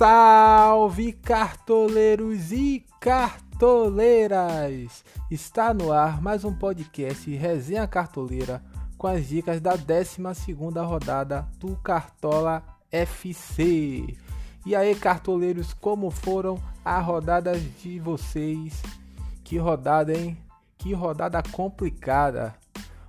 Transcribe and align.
Salve 0.00 1.12
cartoleiros 1.12 2.52
e 2.52 2.86
cartoleiras! 2.98 5.04
Está 5.30 5.74
no 5.74 5.92
ar 5.92 6.22
mais 6.22 6.42
um 6.42 6.54
podcast 6.54 7.30
Resenha 7.36 7.86
Cartoleira 7.86 8.64
com 8.96 9.06
as 9.06 9.28
dicas 9.28 9.60
da 9.60 9.76
12ª 9.76 10.82
rodada 10.86 11.46
do 11.58 11.76
Cartola 11.76 12.62
FC. 12.90 14.16
E 14.64 14.74
aí 14.74 14.94
cartoleiros, 14.94 15.74
como 15.74 16.10
foram 16.10 16.58
as 16.82 17.04
rodadas 17.04 17.60
de 17.82 18.00
vocês? 18.00 18.82
Que 19.44 19.58
rodada, 19.58 20.16
hein? 20.16 20.34
Que 20.78 20.94
rodada 20.94 21.42
complicada! 21.52 22.54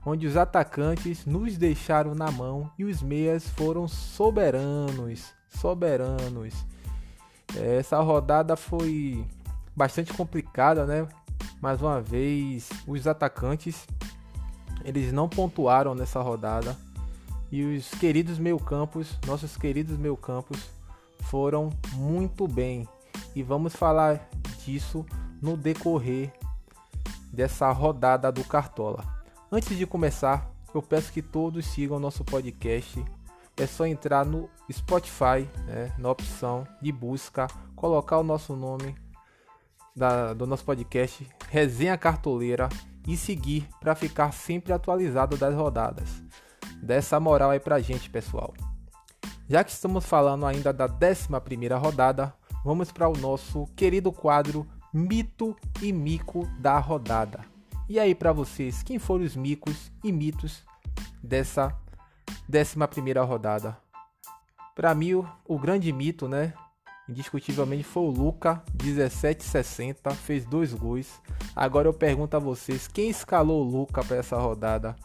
onde 0.05 0.27
os 0.27 0.35
atacantes 0.35 1.25
nos 1.25 1.57
deixaram 1.57 2.13
na 2.13 2.29
mão 2.31 2.69
e 2.77 2.83
os 2.83 3.01
meias 3.01 3.47
foram 3.47 3.87
soberanos, 3.87 5.33
soberanos. 5.47 6.69
Essa 7.55 7.99
rodada 7.99 8.55
foi 8.55 9.25
bastante 9.75 10.13
complicada, 10.13 10.85
né? 10.85 11.07
Mais 11.61 11.81
uma 11.81 12.01
vez, 12.01 12.69
os 12.87 13.07
atacantes 13.07 13.85
eles 14.83 15.13
não 15.13 15.29
pontuaram 15.29 15.93
nessa 15.93 16.21
rodada 16.21 16.75
e 17.51 17.63
os 17.63 17.89
queridos 17.91 18.39
meio-campos, 18.39 19.17
nossos 19.27 19.57
queridos 19.57 19.97
meio-campos 19.97 20.69
foram 21.23 21.69
muito 21.93 22.47
bem. 22.47 22.87
E 23.35 23.43
vamos 23.43 23.75
falar 23.75 24.29
disso 24.63 25.05
no 25.41 25.57
decorrer 25.57 26.31
dessa 27.31 27.71
rodada 27.71 28.31
do 28.31 28.43
Cartola. 28.43 29.03
Antes 29.51 29.77
de 29.77 29.85
começar, 29.85 30.49
eu 30.73 30.81
peço 30.81 31.11
que 31.11 31.21
todos 31.21 31.65
sigam 31.65 31.99
nosso 31.99 32.23
podcast. 32.23 33.03
É 33.57 33.67
só 33.67 33.85
entrar 33.85 34.25
no 34.25 34.49
Spotify, 34.71 35.47
né, 35.65 35.93
na 35.97 36.09
opção 36.09 36.65
de 36.81 36.91
busca, 36.91 37.47
colocar 37.75 38.17
o 38.17 38.23
nosso 38.23 38.55
nome 38.55 38.95
da, 39.95 40.33
do 40.33 40.47
nosso 40.47 40.63
podcast, 40.63 41.27
Resenha 41.49 41.97
Cartoleira, 41.97 42.69
e 43.07 43.17
seguir 43.17 43.67
para 43.79 43.95
ficar 43.95 44.31
sempre 44.31 44.73
atualizado 44.73 45.37
das 45.37 45.55
rodadas. 45.55 46.09
Dessa 46.81 47.19
moral 47.19 47.51
aí 47.51 47.59
pra 47.59 47.79
gente, 47.79 48.09
pessoal. 48.09 48.53
Já 49.47 49.63
que 49.63 49.71
estamos 49.71 50.05
falando 50.05 50.45
ainda 50.45 50.71
da 50.71 50.85
11 50.85 51.27
rodada, 51.79 52.33
vamos 52.63 52.91
para 52.91 53.09
o 53.09 53.17
nosso 53.17 53.65
querido 53.75 54.11
quadro 54.11 54.67
Mito 54.93 55.55
e 55.81 55.91
Mico 55.91 56.45
da 56.59 56.77
rodada. 56.79 57.41
E 57.89 57.99
aí 57.99 58.15
para 58.15 58.31
vocês, 58.31 58.81
quem 58.83 58.97
foram 58.97 59.25
os 59.25 59.35
micos 59.35 59.91
e 60.03 60.11
mitos 60.11 60.63
dessa 61.21 61.75
11 62.53 62.87
primeira 62.87 63.23
rodada? 63.23 63.77
Para 64.75 64.93
mim, 64.93 65.13
o, 65.13 65.27
o, 65.45 65.57
grande 65.57 65.91
mito, 65.93 66.27
né? 66.27 66.53
Indiscutivelmente 67.07 67.83
foi 67.83 68.03
o 68.03 68.09
Luca, 68.09 68.61
1760, 68.83 70.11
fez 70.11 70.45
dois 70.45 70.73
gols. 70.73 71.21
Agora 71.55 71.87
eu 71.87 71.93
pergunto 71.93 72.35
a 72.35 72.39
vocês, 72.39 72.87
quem 72.87 73.09
escalou 73.09 73.61
o 73.61 73.69
Luca 73.69 74.03
para 74.03 74.17
essa 74.17 74.37
rodada? 74.37 74.95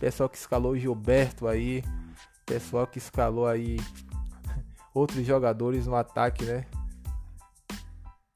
Pessoal 0.00 0.28
que 0.28 0.36
escalou 0.36 0.72
o 0.72 0.78
Gilberto 0.78 1.46
aí, 1.46 1.82
pessoal 2.44 2.86
que 2.86 2.98
escalou 2.98 3.46
aí 3.46 3.78
outros 4.92 5.24
jogadores 5.24 5.86
no 5.86 5.94
ataque, 5.94 6.44
né? 6.44 6.66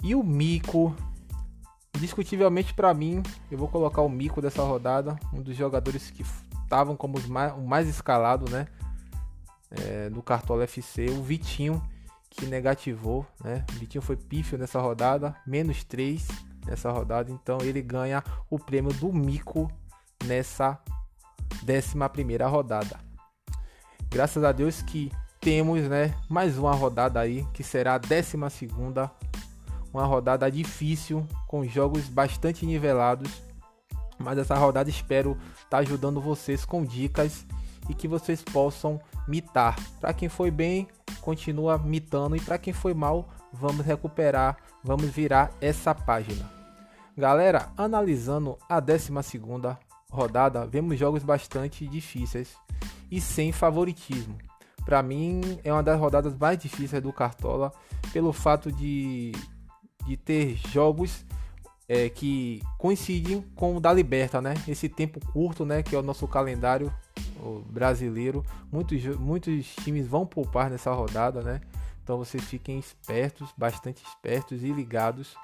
E 0.03 0.15
o 0.15 0.23
Mico, 0.23 0.95
Indiscutivelmente 1.97 2.73
para 2.73 2.95
mim, 2.95 3.23
eu 3.51 3.59
vou 3.59 3.69
colocar 3.69 4.01
o 4.01 4.09
Mico 4.09 4.41
dessa 4.41 4.63
rodada, 4.63 5.19
um 5.35 5.43
dos 5.43 5.55
jogadores 5.57 6.11
que 6.11 6.25
estavam 6.71 6.97
como 6.97 7.21
mais, 7.27 7.53
o 7.53 7.63
mais 7.63 7.89
escalado, 7.89 8.49
né? 8.49 8.69
É, 9.73 10.09
do 10.09 10.23
Cartola 10.23 10.63
FC, 10.65 11.07
o 11.11 11.21
Vitinho, 11.23 11.83
que 12.31 12.47
negativou, 12.47 13.27
né? 13.43 13.65
O 13.73 13.79
Vitinho 13.81 14.01
foi 14.01 14.17
pífio 14.17 14.57
nessa 14.57 14.81
rodada, 14.81 15.35
menos 15.45 15.83
3 15.83 16.29
nessa 16.67 16.91
rodada, 16.93 17.33
então 17.33 17.59
ele 17.63 17.83
ganha 17.83 18.23
o 18.49 18.59
prêmio 18.59 18.93
do 18.93 19.13
Mico 19.13 19.71
nessa 20.25 20.79
11 21.69 22.09
primeira 22.13 22.47
rodada. 22.47 23.01
Graças 24.09 24.45
a 24.45 24.53
Deus 24.53 24.81
que 24.83 25.11
temos, 25.41 25.83
né, 25.89 26.15
mais 26.29 26.57
uma 26.59 26.73
rodada 26.73 27.19
aí, 27.19 27.47
que 27.53 27.65
será 27.65 27.95
a 27.95 27.99
12 27.99 28.37
segunda 28.51 29.11
uma 29.93 30.05
rodada 30.05 30.49
difícil, 30.51 31.27
com 31.49 31.65
jogos 31.65 32.09
bastante 32.09 32.65
nivelados. 32.65 33.50
Mas 34.21 34.39
essa 34.39 34.55
rodada 34.55 34.91
espero 34.91 35.33
estar 35.55 35.69
tá 35.69 35.79
ajudando 35.79 36.21
vocês 36.21 36.65
com 36.65 36.85
dicas 36.85 37.47
e 37.89 37.95
que 37.95 38.07
vocês 38.07 38.43
possam 38.43 39.01
mitar. 39.27 39.77
Para 40.01 40.13
quem 40.13 40.29
foi 40.29 40.51
bem, 40.51 40.87
continua 41.21 41.79
mitando 41.79 42.37
e 42.37 42.41
para 42.41 42.59
quem 42.59 42.73
foi 42.73 42.95
mal, 42.95 43.29
vamos 43.53 43.85
recuperar, 43.85 44.57
vamos 44.85 45.07
virar 45.07 45.51
essa 45.61 45.95
página. 45.95 46.49
Galera, 47.17 47.71
analisando 47.77 48.57
a 48.69 48.79
12 48.79 49.13
rodada, 50.11 50.67
vemos 50.67 50.99
jogos 50.99 51.23
bastante 51.23 51.87
difíceis 51.87 52.55
e 53.11 53.21
sem 53.21 53.53
favoritismo. 53.53 54.37
Para 54.85 55.03
mim, 55.03 55.59
é 55.63 55.73
uma 55.73 55.83
das 55.83 55.99
rodadas 55.99 56.37
mais 56.37 56.59
difíceis 56.59 57.03
do 57.03 57.13
Cartola, 57.13 57.73
pelo 58.13 58.33
fato 58.33 58.73
de 58.73 59.33
de 60.07 60.17
ter 60.17 60.57
jogos 60.69 61.25
é, 61.91 62.09
que 62.09 62.63
coincidem 62.79 63.43
com 63.57 63.77
o 63.77 63.81
da 63.81 63.93
Liberta, 63.93 64.41
né? 64.41 64.55
Esse 64.69 64.89
tempo 64.89 65.19
curto, 65.33 65.67
né? 65.67 65.83
Que 65.83 65.97
é 65.97 65.99
o 65.99 66.03
nosso 66.03 66.29
calendário 66.29 66.95
brasileiro. 67.67 68.47
Muitos, 68.71 69.05
muitos 69.17 69.75
times 69.75 70.07
vão 70.07 70.25
poupar 70.25 70.71
nessa 70.71 70.93
rodada, 70.93 71.43
né? 71.43 71.61
Então 72.01 72.17
vocês 72.17 72.45
fiquem 72.45 72.79
espertos, 72.79 73.49
bastante 73.57 74.05
espertos 74.05 74.63
e 74.63 74.71
ligados, 74.73 75.35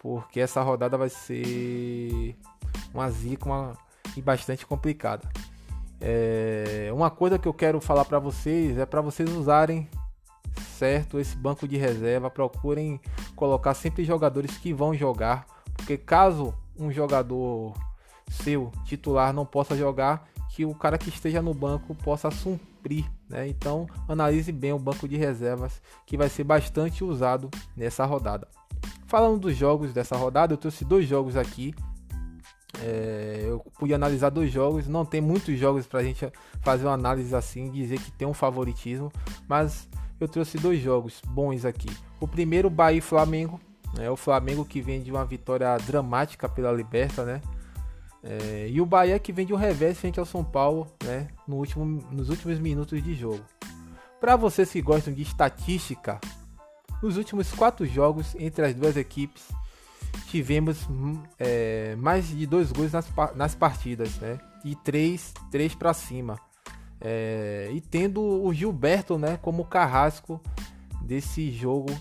porque 0.00 0.38
essa 0.38 0.62
rodada 0.62 0.96
vai 0.96 1.08
ser 1.08 2.36
uma 2.94 3.10
zica 3.10 3.44
uma, 3.44 3.76
e 4.16 4.22
bastante 4.22 4.64
complicada. 4.64 5.28
É, 6.00 6.88
uma 6.92 7.10
coisa 7.10 7.36
que 7.36 7.48
eu 7.48 7.54
quero 7.54 7.80
falar 7.80 8.04
para 8.04 8.20
vocês 8.20 8.78
é 8.78 8.86
para 8.86 9.00
vocês 9.00 9.28
usarem 9.28 9.88
certo 10.78 11.18
esse 11.18 11.36
banco 11.36 11.66
de 11.66 11.76
reserva, 11.76 12.30
procurem 12.30 13.00
colocar 13.34 13.74
sempre 13.74 14.04
jogadores 14.04 14.56
que 14.56 14.72
vão 14.72 14.94
jogar, 14.94 15.46
porque 15.84 15.98
caso 15.98 16.54
um 16.78 16.90
jogador 16.90 17.74
seu 18.30 18.72
titular 18.86 19.34
não 19.34 19.44
possa 19.44 19.76
jogar, 19.76 20.26
que 20.48 20.64
o 20.64 20.74
cara 20.74 20.96
que 20.96 21.10
esteja 21.10 21.42
no 21.42 21.52
banco 21.52 21.94
possa 21.94 22.30
suprir, 22.30 23.04
né? 23.28 23.46
Então 23.46 23.86
analise 24.08 24.50
bem 24.50 24.72
o 24.72 24.78
banco 24.78 25.06
de 25.06 25.18
reservas 25.18 25.82
que 26.06 26.16
vai 26.16 26.30
ser 26.30 26.42
bastante 26.42 27.04
usado 27.04 27.50
nessa 27.76 28.06
rodada. 28.06 28.48
Falando 29.06 29.38
dos 29.38 29.54
jogos 29.54 29.92
dessa 29.92 30.16
rodada, 30.16 30.54
eu 30.54 30.56
trouxe 30.56 30.86
dois 30.86 31.06
jogos 31.06 31.36
aqui. 31.36 31.74
É, 32.80 33.42
eu 33.44 33.60
pude 33.78 33.92
analisar 33.92 34.30
dois 34.30 34.50
jogos, 34.50 34.88
não 34.88 35.04
tem 35.04 35.20
muitos 35.20 35.58
jogos 35.58 35.86
para 35.86 36.00
a 36.00 36.02
gente 36.02 36.26
fazer 36.62 36.86
uma 36.86 36.94
análise 36.94 37.36
assim, 37.36 37.70
dizer 37.70 38.00
que 38.00 38.10
tem 38.10 38.26
um 38.26 38.34
favoritismo, 38.34 39.12
mas 39.46 39.86
eu 40.18 40.26
trouxe 40.26 40.56
dois 40.56 40.80
jogos 40.80 41.20
bons 41.28 41.66
aqui. 41.66 41.94
O 42.18 42.26
primeiro, 42.26 42.70
Bahia 42.70 42.98
e 42.98 43.02
Flamengo. 43.02 43.60
É 43.98 44.10
o 44.10 44.16
Flamengo 44.16 44.64
que 44.64 44.80
vem 44.80 45.02
de 45.02 45.10
uma 45.10 45.24
vitória 45.24 45.76
dramática 45.78 46.48
pela 46.48 46.72
Liberta, 46.72 47.24
né? 47.24 47.40
É, 48.22 48.68
e 48.70 48.80
o 48.80 48.86
Bahia 48.86 49.18
que 49.18 49.32
vem 49.32 49.44
de 49.44 49.52
um 49.52 49.56
revés 49.56 49.98
frente 49.98 50.18
ao 50.18 50.26
São 50.26 50.42
Paulo, 50.42 50.86
né? 51.04 51.28
No 51.46 51.56
último, 51.56 51.84
nos 52.10 52.28
últimos 52.28 52.58
minutos 52.58 53.02
de 53.02 53.14
jogo. 53.14 53.44
Para 54.20 54.36
vocês 54.36 54.70
que 54.70 54.80
gostam 54.80 55.12
de 55.12 55.22
estatística, 55.22 56.18
nos 57.02 57.16
últimos 57.16 57.52
quatro 57.52 57.84
jogos 57.84 58.34
entre 58.36 58.64
as 58.64 58.74
duas 58.74 58.96
equipes 58.96 59.44
tivemos 60.28 60.88
hum, 60.88 61.22
é, 61.38 61.94
mais 61.96 62.28
de 62.28 62.46
dois 62.46 62.72
gols 62.72 62.92
nas, 62.92 63.06
nas 63.34 63.54
partidas, 63.54 64.16
né? 64.18 64.38
E 64.64 64.74
três, 64.74 65.32
três 65.50 65.74
para 65.74 65.92
cima. 65.92 66.38
É, 67.00 67.70
e 67.72 67.80
tendo 67.80 68.22
o 68.22 68.52
Gilberto 68.52 69.18
né, 69.18 69.38
como 69.42 69.64
carrasco 69.64 70.40
desse 71.02 71.52
jogo 71.52 71.94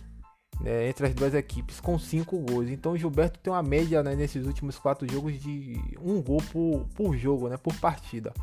né, 0.64 0.88
entre 0.88 1.08
as 1.08 1.14
duas 1.14 1.34
equipes 1.34 1.80
com 1.80 2.00
cinco 2.00 2.40
gols. 2.40 2.70
Então 2.70 2.94
o 2.94 2.98
Gilberto 2.98 3.38
tem 3.40 3.52
uma 3.52 3.62
média 3.62 4.02
né, 4.02 4.16
nesses 4.16 4.48
últimos 4.48 4.80
quatro 4.80 5.12
jogos 5.12 5.40
de 5.40 5.80
um 6.02 6.22
gol 6.22 6.42
por, 6.52 6.88
por 6.96 7.16
jogo, 7.16 7.50
né, 7.50 7.58
por 7.58 7.76
partida. 7.76 8.34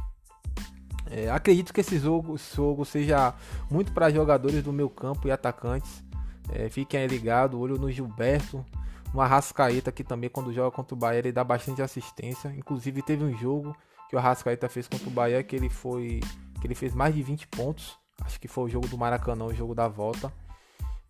É, 1.10 1.28
acredito 1.30 1.72
que 1.72 1.80
esse 1.80 1.98
jogo, 1.98 2.36
jogo 2.54 2.84
seja 2.84 3.34
muito 3.68 3.90
para 3.92 4.10
jogadores 4.10 4.62
do 4.62 4.72
meu 4.72 4.88
campo 4.88 5.26
e 5.26 5.30
atacantes. 5.30 6.04
É, 6.52 6.68
fiquem 6.68 7.00
aí 7.00 7.06
ligados, 7.06 7.58
olho 7.58 7.78
no 7.78 7.90
Gilberto, 7.90 8.64
no 9.12 9.20
Arrascaeta 9.20 9.90
que 9.90 10.04
também 10.04 10.28
quando 10.28 10.52
joga 10.52 10.70
contra 10.70 10.94
o 10.94 10.98
Bahia 10.98 11.18
ele 11.18 11.32
dá 11.32 11.42
bastante 11.42 11.82
assistência. 11.82 12.54
Inclusive 12.56 13.02
teve 13.02 13.24
um 13.24 13.36
jogo 13.36 13.74
que 14.08 14.14
o 14.14 14.18
Arrascaeta 14.18 14.68
fez 14.68 14.86
contra 14.86 15.08
o 15.08 15.10
Bahia 15.10 15.42
que 15.42 15.56
ele 15.56 15.68
foi 15.68 16.20
que 16.60 16.66
ele 16.66 16.74
fez 16.74 16.94
mais 16.94 17.14
de 17.14 17.22
20 17.22 17.48
pontos. 17.48 17.98
Acho 18.22 18.38
que 18.38 18.46
foi 18.46 18.64
o 18.64 18.68
jogo 18.68 18.86
do 18.86 18.98
Maracanã, 18.98 19.46
o 19.46 19.54
jogo 19.54 19.74
da 19.74 19.88
volta. 19.88 20.30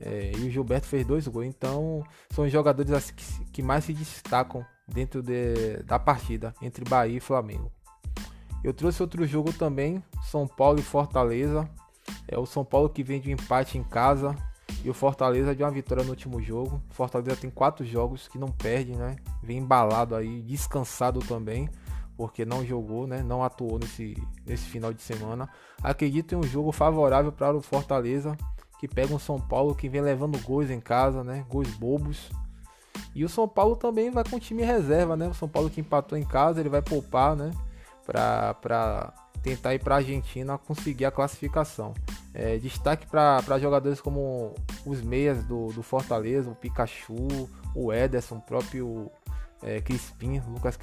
É, 0.00 0.32
e 0.36 0.46
o 0.46 0.50
Gilberto 0.50 0.86
fez 0.86 1.06
dois 1.06 1.28
gols. 1.28 1.46
Então, 1.46 2.02
são 2.30 2.44
os 2.44 2.52
jogadores 2.52 2.90
assim 2.90 3.12
que, 3.14 3.44
que 3.52 3.62
mais 3.62 3.84
se 3.84 3.92
destacam 3.92 4.64
dentro 4.88 5.22
de, 5.22 5.82
da 5.84 5.98
partida 5.98 6.54
entre 6.62 6.84
Bahia 6.84 7.18
e 7.18 7.20
Flamengo. 7.20 7.70
Eu 8.62 8.74
trouxe 8.74 9.02
outro 9.02 9.26
jogo 9.26 9.52
também, 9.52 10.02
São 10.30 10.46
Paulo 10.46 10.78
e 10.78 10.82
Fortaleza. 10.82 11.68
É 12.26 12.38
o 12.38 12.46
São 12.46 12.64
Paulo 12.64 12.88
que 12.88 13.02
vem 13.02 13.20
de 13.20 13.28
um 13.28 13.32
empate 13.32 13.78
em 13.78 13.82
casa 13.82 14.34
E 14.84 14.88
o 14.88 14.94
Fortaleza 14.94 15.54
de 15.54 15.62
uma 15.62 15.70
vitória 15.70 16.02
no 16.04 16.10
último 16.10 16.40
jogo. 16.40 16.82
Fortaleza 16.90 17.36
tem 17.36 17.50
quatro 17.50 17.84
jogos 17.84 18.28
que 18.28 18.38
não 18.38 18.48
perde, 18.48 18.92
né? 18.92 19.16
Vem 19.42 19.58
embalado 19.58 20.14
aí, 20.14 20.40
descansado 20.42 21.20
também, 21.20 21.68
porque 22.16 22.44
não 22.44 22.64
jogou, 22.64 23.06
né? 23.06 23.22
Não 23.22 23.42
atuou 23.42 23.78
nesse, 23.78 24.16
nesse 24.46 24.64
final 24.64 24.92
de 24.92 25.02
semana. 25.02 25.48
Acredito 25.82 26.34
em 26.34 26.38
um 26.38 26.42
jogo 26.42 26.72
favorável 26.72 27.30
para 27.30 27.56
o 27.56 27.60
Fortaleza, 27.60 28.36
que 28.80 28.88
pega 28.88 29.14
um 29.14 29.18
São 29.18 29.38
Paulo 29.38 29.74
que 29.74 29.90
vem 29.90 30.00
levando 30.00 30.38
gols 30.38 30.70
em 30.70 30.80
casa, 30.80 31.22
né? 31.22 31.44
Gols 31.50 31.68
bobos. 31.74 32.30
E 33.14 33.22
o 33.22 33.28
São 33.28 33.46
Paulo 33.46 33.76
também 33.76 34.10
vai 34.10 34.24
com 34.24 34.38
time 34.38 34.62
reserva, 34.62 35.18
né? 35.18 35.28
O 35.28 35.34
São 35.34 35.46
Paulo 35.46 35.68
que 35.68 35.82
empatou 35.82 36.16
em 36.16 36.24
casa, 36.24 36.60
ele 36.60 36.70
vai 36.70 36.80
poupar, 36.80 37.36
né? 37.36 37.50
Pra, 38.06 38.54
pra 38.54 39.12
tentar 39.42 39.74
ir 39.74 39.80
para 39.80 39.96
a 39.96 39.98
Argentina 39.98 40.56
conseguir 40.56 41.04
a 41.04 41.10
classificação. 41.10 41.92
É, 42.32 42.56
destaque 42.56 43.06
para 43.06 43.58
jogadores 43.58 44.00
como 44.00 44.54
os 44.86 45.02
meias 45.02 45.44
do, 45.44 45.66
do, 45.74 45.82
Fortaleza, 45.82 46.50
o 46.50 46.54
Pikachu, 46.54 47.28
o 47.74 47.92
Ederson, 47.92 48.36
o 48.36 48.40
próprio 48.40 49.10
é, 49.62 49.78
Crispim, 49.82 50.40
Lucas 50.48 50.78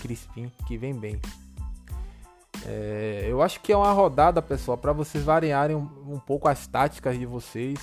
Crispim, 0.00 0.50
que 0.66 0.78
vem 0.78 0.94
bem. 0.94 1.20
É, 2.66 3.26
eu 3.28 3.42
acho 3.42 3.60
que 3.60 3.72
é 3.72 3.76
uma 3.76 3.92
rodada, 3.92 4.40
pessoal, 4.40 4.78
para 4.78 4.92
vocês 4.92 5.24
variarem 5.24 5.76
um, 5.76 5.88
um, 6.06 6.18
pouco 6.18 6.48
as 6.48 6.66
táticas 6.66 7.18
de 7.18 7.26
vocês. 7.26 7.78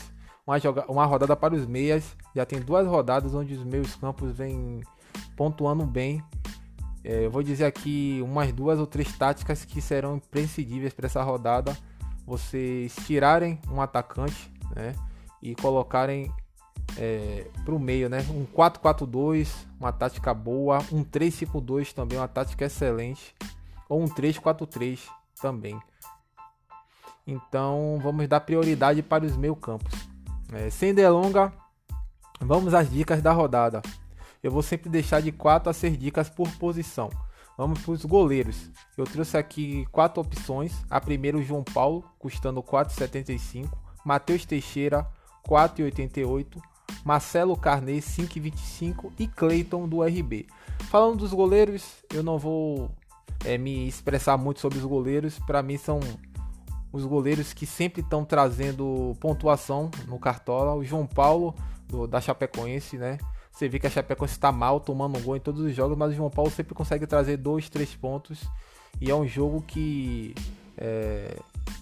Uma, 0.45 0.59
joga 0.59 0.85
uma 0.89 1.05
rodada 1.05 1.35
para 1.35 1.53
os 1.53 1.65
meias. 1.65 2.15
Já 2.35 2.45
tem 2.45 2.59
duas 2.59 2.87
rodadas 2.87 3.33
onde 3.33 3.53
os 3.53 3.63
meios 3.63 3.95
campos 3.95 4.31
vêm 4.31 4.81
pontuando 5.35 5.85
bem 5.85 6.23
é, 7.03 7.25
eu 7.25 7.31
vou 7.31 7.41
dizer 7.41 7.65
aqui 7.65 8.19
umas 8.23 8.51
duas 8.51 8.79
ou 8.79 8.85
três 8.85 9.11
táticas 9.17 9.63
que 9.63 9.81
serão 9.81 10.17
imprescindíveis 10.17 10.93
para 10.93 11.05
essa 11.05 11.23
rodada. 11.23 11.77
Vocês 12.25 12.95
tirarem 13.07 13.59
um 13.71 13.81
atacante 13.81 14.51
né, 14.75 14.93
e 15.41 15.55
colocarem 15.55 16.31
é, 16.97 17.47
para 17.63 17.73
o 17.73 17.79
meio, 17.79 18.09
né? 18.09 18.19
Um 18.29 18.45
4-4-2, 18.45 19.47
uma 19.79 19.91
tática 19.91 20.33
boa. 20.33 20.79
Um 20.91 21.03
3-5-2 21.03 21.93
também, 21.93 22.17
uma 22.17 22.27
tática 22.27 22.65
excelente. 22.65 23.33
Ou 23.89 24.01
um 24.01 24.06
3-4-3 24.06 25.01
também. 25.41 25.77
Então 27.27 28.00
vamos 28.01 28.25
dar 28.30 28.39
prioridade 28.39 29.01
para 29.03 29.25
os 29.25 29.36
meio 29.36 29.56
campos. 29.56 29.91
É, 30.53 30.69
sem 30.69 30.94
delonga, 30.94 31.51
vamos 32.39 32.74
às 32.74 32.89
dicas 32.89 33.21
da 33.21 33.33
rodada 33.33 33.81
eu 34.41 34.51
vou 34.51 34.62
sempre 34.62 34.89
deixar 34.89 35.21
de 35.21 35.31
4 35.31 35.69
a 35.69 35.74
6 35.74 35.97
dicas 35.97 36.30
por 36.30 36.50
posição. 36.57 37.09
Vamos 37.57 37.81
para 37.81 37.91
os 37.91 38.06
goleiros. 38.06 38.71
Eu 38.97 39.03
trouxe 39.03 39.38
aqui 39.38 39.86
quatro 39.91 40.21
opções. 40.21 40.74
A 40.89 41.01
primeira, 41.01 41.38
o 41.38 41.44
João 41.44 41.63
Paulo, 41.63 42.06
custando 42.18 42.63
4,75. 42.63 43.69
Matheus 44.06 44.45
Teixeira, 44.45 45.06
4,88. 45.45 46.62
Marcelo 47.03 47.57
Carnet, 47.57 48.00
5,25. 48.00 49.12
E 49.19 49.27
Cleiton, 49.27 49.89
do 49.89 50.01
RB. 50.01 50.47
Falando 50.89 51.18
dos 51.18 51.33
goleiros, 51.33 51.97
eu 52.13 52.24
não 52.24 52.39
vou 52.39 52.89
é, 53.45 53.57
me 53.57 53.88
expressar 53.88 54.38
muito 54.38 54.59
sobre 54.59 54.77
os 54.77 54.86
goleiros. 54.86 55.39
Para 55.39 55.62
mim, 55.62 55.77
são 55.77 56.00
os 56.91 57.06
goleiros 57.06 57.53
que 57.53 57.65
sempre 57.65 58.01
estão 58.01 58.25
trazendo 58.25 59.15
pontuação 59.19 59.91
no 60.07 60.19
Cartola. 60.19 60.74
O 60.75 60.83
João 60.83 61.06
Paulo, 61.06 61.56
do, 61.88 62.07
da 62.07 62.19
Chapecoense, 62.19 62.97
né? 62.97 63.18
Você 63.51 63.68
vê 63.68 63.80
que 63.80 63.88
a 63.88 63.89
Chapecoense 63.89 64.33
está 64.33 64.51
mal, 64.51 64.80
tomando 64.80 65.18
um 65.18 65.21
gol 65.21 65.36
em 65.36 65.39
todos 65.39 65.62
os 65.62 65.75
jogos, 65.75 65.97
mas 65.97 66.12
o 66.12 66.15
João 66.15 66.30
Paulo 66.30 66.50
sempre 66.50 66.74
consegue 66.74 67.06
trazer 67.06 67.38
dois, 67.38 67.69
três 67.69 67.94
pontos. 67.95 68.44
E 69.01 69.09
é 69.09 69.15
um 69.15 69.27
jogo 69.27 69.62
que 69.62 70.33
é, 70.77 71.36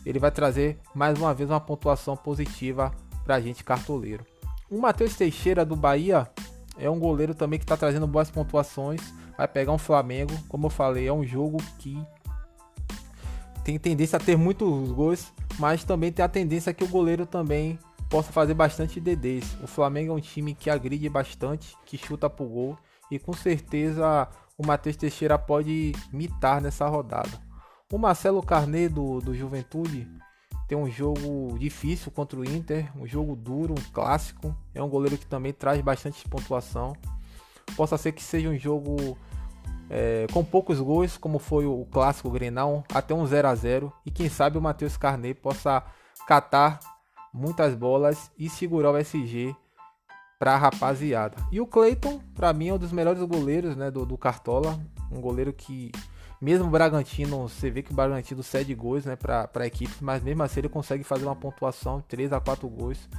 ele 0.06 0.19
vai 0.19 0.31
trazer 0.31 0.80
mais 0.94 1.18
uma 1.19 1.33
vez 1.33 1.50
uma 1.50 1.59
pontuação 1.59 2.18
positiva 2.18 2.92
para 3.24 3.36
a 3.36 3.42
gente 3.42 3.63
cartoleiro. 3.63 4.25
O 4.69 4.80
Matheus 4.80 5.15
Teixeira 5.15 5.63
do 5.63 5.75
Bahia 5.75 6.30
é 6.77 6.89
um 6.89 7.00
goleiro 7.00 7.33
também 7.33 7.59
que 7.59 7.65
está 7.65 7.77
trazendo 7.77 8.07
boas 8.07 8.30
pontuações. 8.30 9.01
Vai 9.38 9.48
pegar 9.48 9.72
um 9.72 9.78
Flamengo, 9.78 10.34
como 10.50 10.66
eu 10.66 10.69
falei, 10.69 11.07
é 11.07 11.13
um 11.13 11.25
jogo 11.25 11.57
que 11.78 12.01
tem 13.63 13.78
tendência 13.78 14.18
a 14.18 14.19
ter 14.19 14.38
muitos 14.38 14.92
gols, 14.92 15.31
mas 15.60 15.84
também 15.84 16.12
tem 16.12 16.24
a 16.24 16.30
tendência 16.30 16.74
que 16.74 16.84
o 16.84 16.88
goleiro 16.88 17.25
também 17.25 17.78
possa 18.10 18.31
fazer 18.31 18.54
bastante 18.54 19.00
DDs. 19.00 19.57
O 19.62 19.68
Flamengo 19.68 20.13
é 20.13 20.16
um 20.16 20.22
time 20.22 20.54
que 20.54 20.69
agride 20.69 21.07
bastante, 21.10 21.75
que 21.86 21.98
chuta 21.98 22.30
pro 22.30 22.45
gol 22.45 22.78
e 23.12 23.19
com 23.19 23.34
certeza 23.34 24.28
o 24.57 24.66
Matheus 24.66 24.95
Teixeira 24.95 25.38
pode 25.38 25.94
mitar 26.12 26.62
nessa 26.62 26.88
rodada. 26.88 27.48
O 27.92 27.98
Marcelo 27.98 28.42
Carnet 28.42 28.90
do, 28.90 29.22
do 29.22 29.36
Juventude 29.36 30.07
tem 30.68 30.78
um 30.78 30.90
jogo 30.90 31.57
difícil 31.57 32.12
contra 32.12 32.38
o 32.38 32.44
Inter, 32.44 32.92
um 32.98 33.07
jogo 33.07 33.36
duro, 33.36 33.74
um 33.74 33.92
clássico. 33.94 34.54
É 34.75 34.83
um 34.83 34.90
goleiro 34.90 35.18
que 35.18 35.25
também 35.25 35.54
traz 35.54 35.80
bastante 35.81 36.28
pontuação. 36.28 36.94
Possa 37.75 37.98
ser 37.98 38.12
que 38.12 38.24
seja 38.24 38.50
um 38.50 38.58
jogo 38.58 39.18
é, 39.90 40.28
com 40.31 40.44
poucos 40.44 40.80
gols, 40.80 41.18
como 41.18 41.40
foi 41.40 41.66
o 41.66 41.86
clássico 41.92 42.30
Grenal, 42.30 42.84
até 42.94 43.14
um 43.14 43.25
0 43.25 43.48
a 43.48 43.56
0 43.56 43.94
E 44.06 44.12
quem 44.12 44.30
sabe 44.30 44.58
o 44.58 44.62
Matheus 44.62 44.98
Carnet 44.98 45.40
possa 45.40 45.84
catar 46.28 46.80
muitas 47.34 47.75
bolas 47.75 48.31
e 48.38 48.50
segurar 48.50 48.92
o 48.92 48.98
SG 48.98 49.56
para 50.40 50.54
a 50.54 50.58
rapaziada. 50.58 51.38
E 51.52 51.60
o 51.60 51.68
Cleiton, 51.68 52.19
para 52.36 52.54
mim, 52.54 52.69
é 52.69 52.74
um 52.74 52.78
dos 52.78 52.92
melhores 52.92 53.22
goleiros 53.24 53.75
né, 53.75 53.90
do, 53.90 54.06
do 54.06 54.18
Cartola. 54.18 54.80
Um 55.12 55.22
goleiro 55.22 55.54
que, 55.54 55.92
mesmo 56.40 56.68
o 56.68 56.69
Bragantino, 56.69 57.48
você 57.48 57.69
vê 57.69 57.81
que 57.81 57.92
o 57.92 57.96
Bragantino 57.96 58.44
cede 58.44 58.75
gols 58.75 59.06
né, 59.06 59.16
para 59.16 59.50
a 59.56 59.66
equipe, 59.66 59.94
mas 60.02 60.22
mesmo 60.22 60.44
assim 60.44 60.60
ele 60.60 60.69
consegue 60.69 61.04
fazer 61.04 61.25
uma 61.25 61.36
pontuação 61.36 62.02
3 62.08 62.34
a 62.34 62.40
4 62.40 62.68
gols. 62.68 63.10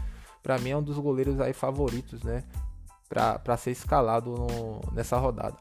Para 0.43 0.59
mim 0.59 0.71
é 0.71 0.77
um 0.77 0.83
dos 0.83 0.99
goleiros 0.99 1.41
aí 1.41 1.53
favoritos 1.53 2.23
né, 2.23 2.45
para 3.09 3.57
ser 3.57 3.71
escalado 3.71 4.31
no, 4.31 4.81
nessa 4.93 5.17
rodada. 5.17 5.57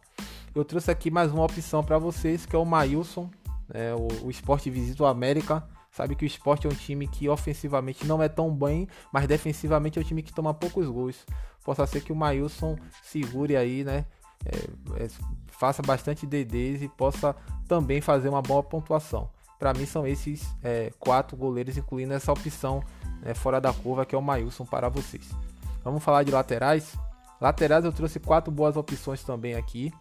Eu 0.54 0.66
trouxe 0.66 0.92
aqui 0.92 1.12
mais 1.12 1.32
uma 1.32 1.44
opção 1.44 1.84
para 1.84 1.98
vocês, 1.98 2.46
que 2.46 2.56
é 2.56 2.60
o 2.60 2.66
Mailson, 2.66 3.30
né, 3.68 3.94
o, 3.94 4.28
o 4.28 4.30
Esporte 4.30 4.70
Visita 4.70 5.04
o 5.04 5.06
América. 5.06 5.64
Sabe 5.92 6.16
que 6.16 6.26
o 6.26 6.28
esporte 6.28 6.68
é 6.68 6.70
um 6.70 6.76
time 6.76 7.08
que 7.08 7.28
ofensivamente 7.28 8.06
não 8.06 8.22
é 8.22 8.30
tão 8.30 8.54
bem, 8.54 8.88
mas 9.12 9.26
defensivamente 9.26 9.98
é 9.98 10.02
um 10.02 10.06
time 10.06 10.22
que 10.22 10.32
toma 10.32 10.54
poucos 10.54 10.88
gols. 10.88 11.26
Possa 11.64 11.88
ser 11.88 12.02
que 12.02 12.12
o 12.12 12.16
Mailson 12.16 12.78
segure 13.02 13.58
aí, 13.58 13.84
né? 13.84 14.06
É, 14.46 15.04
é, 15.04 15.08
faça 15.48 15.82
bastante 15.82 16.28
DDs 16.28 16.84
e 16.84 16.88
possa 16.88 17.36
também 17.68 18.00
fazer 18.00 18.30
uma 18.30 18.42
boa 18.42 18.62
pontuação. 18.62 19.30
Para 19.58 19.74
mim 19.74 19.88
são 19.88 20.06
esses 20.06 20.48
é, 20.64 20.92
quatro 21.00 21.36
goleiros, 21.36 21.78
incluindo 21.78 22.14
essa 22.14 22.32
opção 22.32 22.84
né, 23.22 23.34
fora 23.34 23.60
da 23.60 23.74
curva 23.74 24.06
que 24.06 24.14
é 24.14 24.18
o 24.18 24.22
Mailson 24.22 24.66
para 24.66 24.90
vocês. 24.90 25.30
Vamos 25.84 26.04
falar 26.04 26.24
de 26.24 26.32
laterais. 26.32 26.96
Laterais 27.40 27.86
eu 27.86 27.92
trouxe 27.92 28.20
quatro 28.20 28.52
boas 28.52 28.76
opções 28.78 29.24
também 29.24 29.56
aqui. 29.56 29.92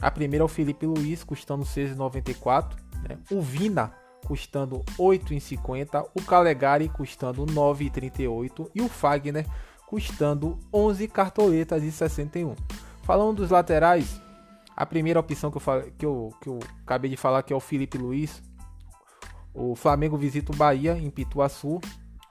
A 0.00 0.10
primeira 0.10 0.42
é 0.42 0.46
o 0.46 0.48
Felipe 0.48 0.86
Luiz, 0.86 1.24
custando 1.24 1.64
6,94. 1.64 2.76
Né? 3.08 3.18
O 3.30 3.40
Vina 3.40 3.92
custando 4.26 4.80
8,50, 4.98 6.08
o 6.14 6.22
Calegari 6.22 6.88
custando 6.88 7.44
9,38 7.44 8.70
e 8.74 8.80
o 8.80 8.88
Fagner 8.88 9.46
custando 9.86 10.58
11 10.72 11.06
cartoletas 11.08 11.82
e 11.82 11.92
61. 11.92 12.54
Falando 13.02 13.36
dos 13.36 13.50
laterais, 13.50 14.20
a 14.74 14.84
primeira 14.86 15.20
opção 15.20 15.50
que 15.50 15.58
eu, 15.58 15.60
falei, 15.60 15.92
que, 15.96 16.06
eu, 16.06 16.32
que 16.40 16.48
eu 16.48 16.58
acabei 16.82 17.10
de 17.10 17.16
falar 17.16 17.42
que 17.42 17.52
é 17.52 17.56
o 17.56 17.60
Felipe 17.60 17.98
Luiz. 17.98 18.42
O 19.52 19.76
Flamengo 19.76 20.16
visita 20.16 20.52
o 20.52 20.56
Bahia 20.56 20.96
em 20.98 21.10
Pituaçu. 21.10 21.80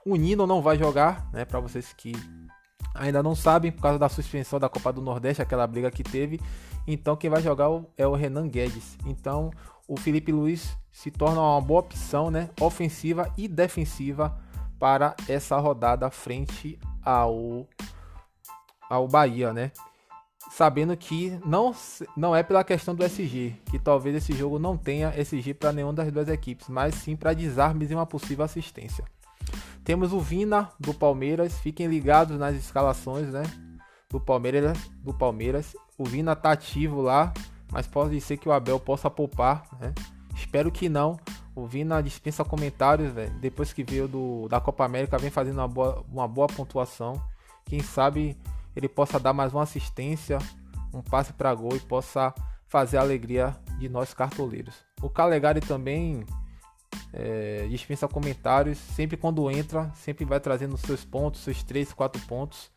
O 0.04 0.16
Nino 0.16 0.46
não 0.46 0.60
vai 0.60 0.76
jogar, 0.76 1.26
né? 1.32 1.44
Para 1.44 1.60
vocês 1.60 1.94
que 1.94 2.12
ainda 2.94 3.22
não 3.22 3.34
sabem, 3.34 3.72
por 3.72 3.82
causa 3.82 3.98
da 3.98 4.08
suspensão 4.08 4.58
da 4.60 4.68
Copa 4.68 4.92
do 4.92 5.02
Nordeste, 5.02 5.42
aquela 5.42 5.66
briga 5.66 5.90
que 5.90 6.04
teve. 6.04 6.40
Então 6.86 7.16
quem 7.16 7.28
vai 7.28 7.42
jogar 7.42 7.68
é 7.96 8.06
o 8.06 8.14
Renan 8.14 8.48
Guedes. 8.48 8.96
Então 9.04 9.50
o 9.86 9.98
Felipe 9.98 10.32
Luiz 10.32 10.76
se 10.92 11.10
torna 11.10 11.40
uma 11.40 11.60
boa 11.60 11.80
opção, 11.80 12.30
né, 12.30 12.48
ofensiva 12.60 13.30
e 13.36 13.48
defensiva 13.48 14.38
para 14.78 15.14
essa 15.28 15.58
rodada 15.58 16.08
frente 16.10 16.78
ao 17.02 17.66
ao 18.88 19.08
Bahia, 19.08 19.52
né? 19.52 19.72
Sabendo 20.50 20.96
que 20.96 21.38
não, 21.44 21.74
não 22.16 22.36
é 22.36 22.42
pela 22.42 22.62
questão 22.62 22.94
do 22.94 23.02
SG, 23.02 23.56
que 23.70 23.78
talvez 23.78 24.14
esse 24.14 24.32
jogo 24.34 24.58
não 24.58 24.76
tenha 24.76 25.12
SG 25.18 25.54
para 25.54 25.72
nenhuma 25.72 25.94
das 25.94 26.12
duas 26.12 26.28
equipes, 26.28 26.68
mas 26.68 26.94
sim 26.94 27.16
para 27.16 27.32
desarmes 27.32 27.90
e 27.90 27.94
uma 27.94 28.06
possível 28.06 28.44
assistência. 28.44 29.04
Temos 29.84 30.12
o 30.12 30.20
Vina 30.20 30.70
do 30.80 30.94
Palmeiras, 30.94 31.58
fiquem 31.58 31.86
ligados 31.86 32.38
nas 32.38 32.56
escalações, 32.56 33.28
né? 33.28 33.42
Do 34.08 34.18
Palmeiras, 34.18 34.78
do 35.02 35.12
Palmeiras. 35.12 35.76
O 35.98 36.04
Vina 36.04 36.34
tá 36.34 36.52
ativo 36.52 37.02
lá 37.02 37.32
mas 37.74 37.88
pode 37.88 38.20
ser 38.20 38.36
que 38.36 38.48
o 38.48 38.52
Abel 38.52 38.78
possa 38.78 39.10
poupar, 39.10 39.66
né? 39.80 39.92
Espero 40.32 40.70
que 40.70 40.88
não. 40.88 41.18
O 41.56 41.66
Vina 41.66 42.00
dispensa 42.00 42.44
comentários, 42.44 43.12
velho. 43.12 43.32
Depois 43.40 43.72
que 43.72 43.82
veio 43.82 44.06
do, 44.06 44.48
da 44.48 44.60
Copa 44.60 44.84
América, 44.84 45.18
vem 45.18 45.28
fazendo 45.28 45.58
uma 45.58 45.66
boa, 45.66 46.04
uma 46.08 46.28
boa 46.28 46.46
pontuação. 46.46 47.20
Quem 47.64 47.80
sabe 47.80 48.38
ele 48.76 48.88
possa 48.88 49.18
dar 49.18 49.32
mais 49.32 49.52
uma 49.52 49.64
assistência, 49.64 50.38
um 50.92 51.02
passe 51.02 51.32
para 51.32 51.52
gol 51.52 51.74
e 51.74 51.80
possa 51.80 52.32
fazer 52.68 52.96
a 52.96 53.00
alegria 53.00 53.56
de 53.76 53.88
nós 53.88 54.14
cartoleiros. 54.14 54.76
O 55.02 55.10
Calegari 55.10 55.60
também 55.60 56.24
É, 57.12 57.66
dispensa 57.68 58.08
comentários. 58.08 58.78
Sempre 58.78 59.16
quando 59.16 59.50
entra, 59.50 59.90
sempre 59.94 60.24
vai 60.24 60.40
trazendo 60.40 60.76
seus 60.76 61.04
pontos, 61.04 61.42
seus 61.42 61.62
3, 61.62 61.92
4 61.92 62.20
pontos. 62.26 62.70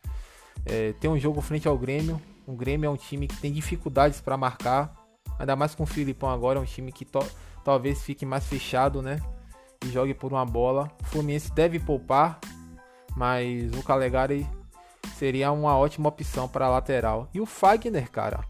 É, 0.66 0.92
tem 1.00 1.10
um 1.10 1.18
jogo 1.18 1.40
frente 1.40 1.68
ao 1.68 1.78
Grêmio. 1.78 2.20
O 2.46 2.54
Grêmio 2.54 2.86
é 2.86 2.90
um 2.90 2.96
time 2.96 3.28
que 3.28 3.36
tem 3.36 3.52
dificuldades 3.52 4.20
para 4.20 4.36
marcar. 4.36 4.94
Ainda 5.38 5.54
mais 5.54 5.74
com 5.74 5.84
o 5.84 5.86
Filipão 5.86 6.30
agora, 6.30 6.58
é 6.58 6.62
um 6.62 6.64
time 6.64 6.90
que 6.90 7.06
talvez 7.64 8.02
fique 8.02 8.26
mais 8.26 8.46
fechado, 8.46 9.02
né? 9.02 9.20
E 9.84 9.90
jogue 9.90 10.14
por 10.14 10.32
uma 10.32 10.44
bola. 10.44 10.90
O 11.02 11.06
Fluminense 11.06 11.52
deve 11.52 11.78
poupar, 11.78 12.40
mas 13.16 13.70
o 13.72 13.82
Calegari 13.82 14.46
seria 15.16 15.52
uma 15.52 15.76
ótima 15.76 16.08
opção 16.08 16.48
para 16.48 16.68
lateral. 16.68 17.28
E 17.34 17.40
o 17.40 17.46
Fagner, 17.46 18.10
cara. 18.10 18.44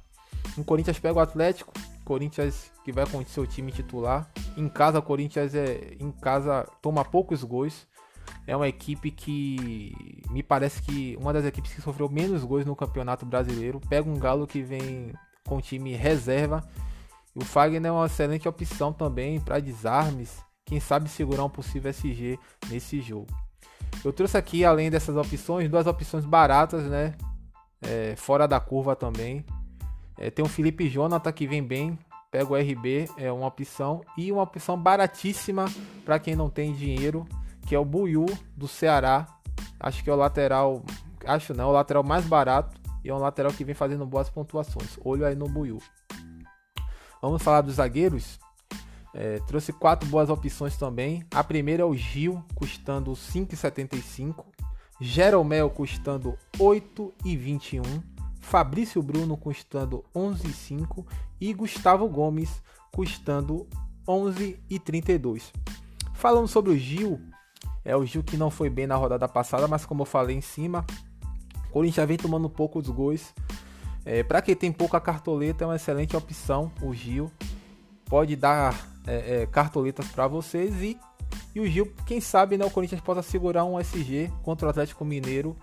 O 0.57 0.65
Corinthians 0.65 0.99
pega 0.99 1.19
o 1.19 1.21
Atlético, 1.21 1.73
Corinthians 2.09 2.73
que 2.83 2.91
vai 2.91 3.07
com 3.07 3.23
seu 3.27 3.47
time 3.47 3.71
titular. 3.71 4.27
Em 4.57 4.67
casa, 4.67 4.99
o 4.99 5.03
Corinthians 5.03 5.55
é 5.55 5.95
em 6.01 6.11
casa 6.11 6.67
toma 6.81 7.05
poucos 7.05 7.45
gols. 7.45 7.87
É 8.47 8.57
uma 8.57 8.67
equipe 8.67 9.11
que 9.11 10.25
me 10.31 10.43
parece 10.43 10.81
que 10.81 11.17
uma 11.21 11.35
das 11.35 11.45
equipes 11.45 11.75
que 11.75 11.83
sofreu 11.83 12.09
menos 12.09 12.43
gols 12.45 12.65
no 12.65 12.75
Campeonato 12.75 13.27
Brasileiro. 13.27 13.79
Pega 13.91 14.09
um 14.09 14.19
Galo 14.19 14.47
que 14.47 14.63
vem 14.63 15.13
com 15.47 15.61
time 15.61 15.95
reserva. 15.95 16.67
O 17.35 17.45
Fagner 17.45 17.85
é 17.85 17.93
uma 17.93 18.07
excelente 18.07 18.49
opção 18.49 18.91
também 18.91 19.39
para 19.39 19.61
desarmes. 19.61 20.43
Quem 20.65 20.81
sabe 20.81 21.11
segurar 21.11 21.45
um 21.45 21.51
possível 21.51 21.91
SG 21.91 22.39
nesse 22.71 23.03
jogo. 23.03 23.29
Eu 24.03 24.15
trouxe 24.15 24.39
aqui, 24.39 24.65
além 24.65 24.91
dessas 24.91 25.15
opções, 25.15 25.69
duas 25.69 25.87
opções 25.87 26.25
baratas, 26.25 26.85
né? 26.85 27.15
É, 27.83 28.15
fora 28.17 28.49
da 28.49 28.59
curva 28.59 28.97
também. 28.97 29.45
É, 30.19 30.31
tem 30.31 30.45
o 30.45 30.49
Felipe 30.49 30.89
Jonathan 30.89 31.33
que 31.33 31.47
vem 31.47 31.63
bem, 31.63 31.99
pega 32.31 32.53
o 32.53 32.57
RB, 32.57 33.09
é 33.17 33.31
uma 33.31 33.47
opção. 33.47 34.03
E 34.17 34.31
uma 34.33 34.43
opção 34.43 34.77
baratíssima 34.77 35.67
para 36.05 36.19
quem 36.19 36.35
não 36.35 36.51
tem 36.51 36.73
dinheiro, 36.73 37.27
que 37.67 37.75
é 37.75 37.79
o 37.79 37.85
Buiu 37.85 38.27
do 38.57 38.67
Ceará. 38.67 39.27
Acho 39.79 40.03
que 40.03 40.11
é 40.11 40.13
o 40.13 40.17
lateral, 40.17 40.83
acho 41.25 41.55
não, 41.55 41.69
o 41.69 41.73
lateral 41.73 42.03
mais 42.03 42.25
barato. 42.25 42.77
E 43.05 43.11
é 43.11 43.15
um 43.15 43.19
lateral 43.19 43.53
que 43.53 43.65
vem 43.65 43.75
fazendo 43.75 44.05
boas 44.05 44.29
pontuações. 44.29 44.99
Olho 45.05 45.25
aí 45.25 45.37
no 45.37 45.49
Buiu. 45.49 45.79
Vamos 47.23 47.43
falar 47.43 47.61
dos 47.61 47.77
zagueiros. 47.77 48.39
É, 49.15 49.39
trouxe 49.47 49.73
quatro 49.73 50.09
boas 50.09 50.29
opções 50.29 50.77
também. 50.77 51.25
A 51.33 51.43
primeira 51.43 51.83
é 51.83 51.87
o 51.87 51.95
Gil, 51.95 52.45
custando 52.55 53.13
5,75. 53.13 54.45
Jeromel 55.01 55.71
custando 55.71 56.37
8,21. 56.59 57.83
Fabrício 58.49 59.03
Bruno 59.03 59.37
custando 59.37 60.03
11,5 60.17 61.05
e 61.39 61.53
Gustavo 61.53 62.09
Gomes 62.09 62.63
custando 62.91 63.69
11,32. 64.07 65.53
Falando 66.15 66.49
sobre 66.49 66.73
o 66.73 66.79
Gil, 66.79 67.21
é 67.85 67.95
o 67.95 68.07
Gil 68.07 68.23
que 68.23 68.39
não 68.39 68.51
foi 68.51 68.71
bem 68.71 68.87
na 68.87 68.97
rodada 68.97 69.29
passada, 69.29 69.69
mas 69.69 69.85
como 69.85 70.01
eu 70.01 70.07
falei 70.07 70.35
em 70.35 70.41
cima, 70.41 70.83
o 71.69 71.73
Corinthians 71.73 72.09
vem 72.09 72.17
tomando 72.17 72.49
poucos 72.49 72.89
gols. 72.89 73.35
É, 74.03 74.23
Para 74.23 74.41
quem 74.41 74.57
tem 74.57 74.73
pouca 74.73 74.99
cartoleta, 74.99 75.65
é 75.65 75.67
uma 75.67 75.77
excelente 75.77 76.17
opção. 76.17 76.73
O 76.81 76.95
Gil 76.95 77.31
pode 78.07 78.35
dar 78.35 78.75
é, 79.07 79.43
é, 79.43 79.47
cartoletas 79.47 80.09
para 80.09 80.27
vocês 80.27 80.81
e, 80.81 80.99
e 81.55 81.61
o 81.61 81.67
Gil, 81.67 81.93
quem 82.07 82.19
sabe, 82.19 82.57
né, 82.57 82.65
o 82.65 82.71
Corinthians 82.71 83.03
possa 83.03 83.21
segurar 83.21 83.67
um 83.67 83.79
SG 83.79 84.33
contra 84.43 84.69
o 84.69 84.71
Atlético 84.71 85.05
Mineiro 85.05 85.55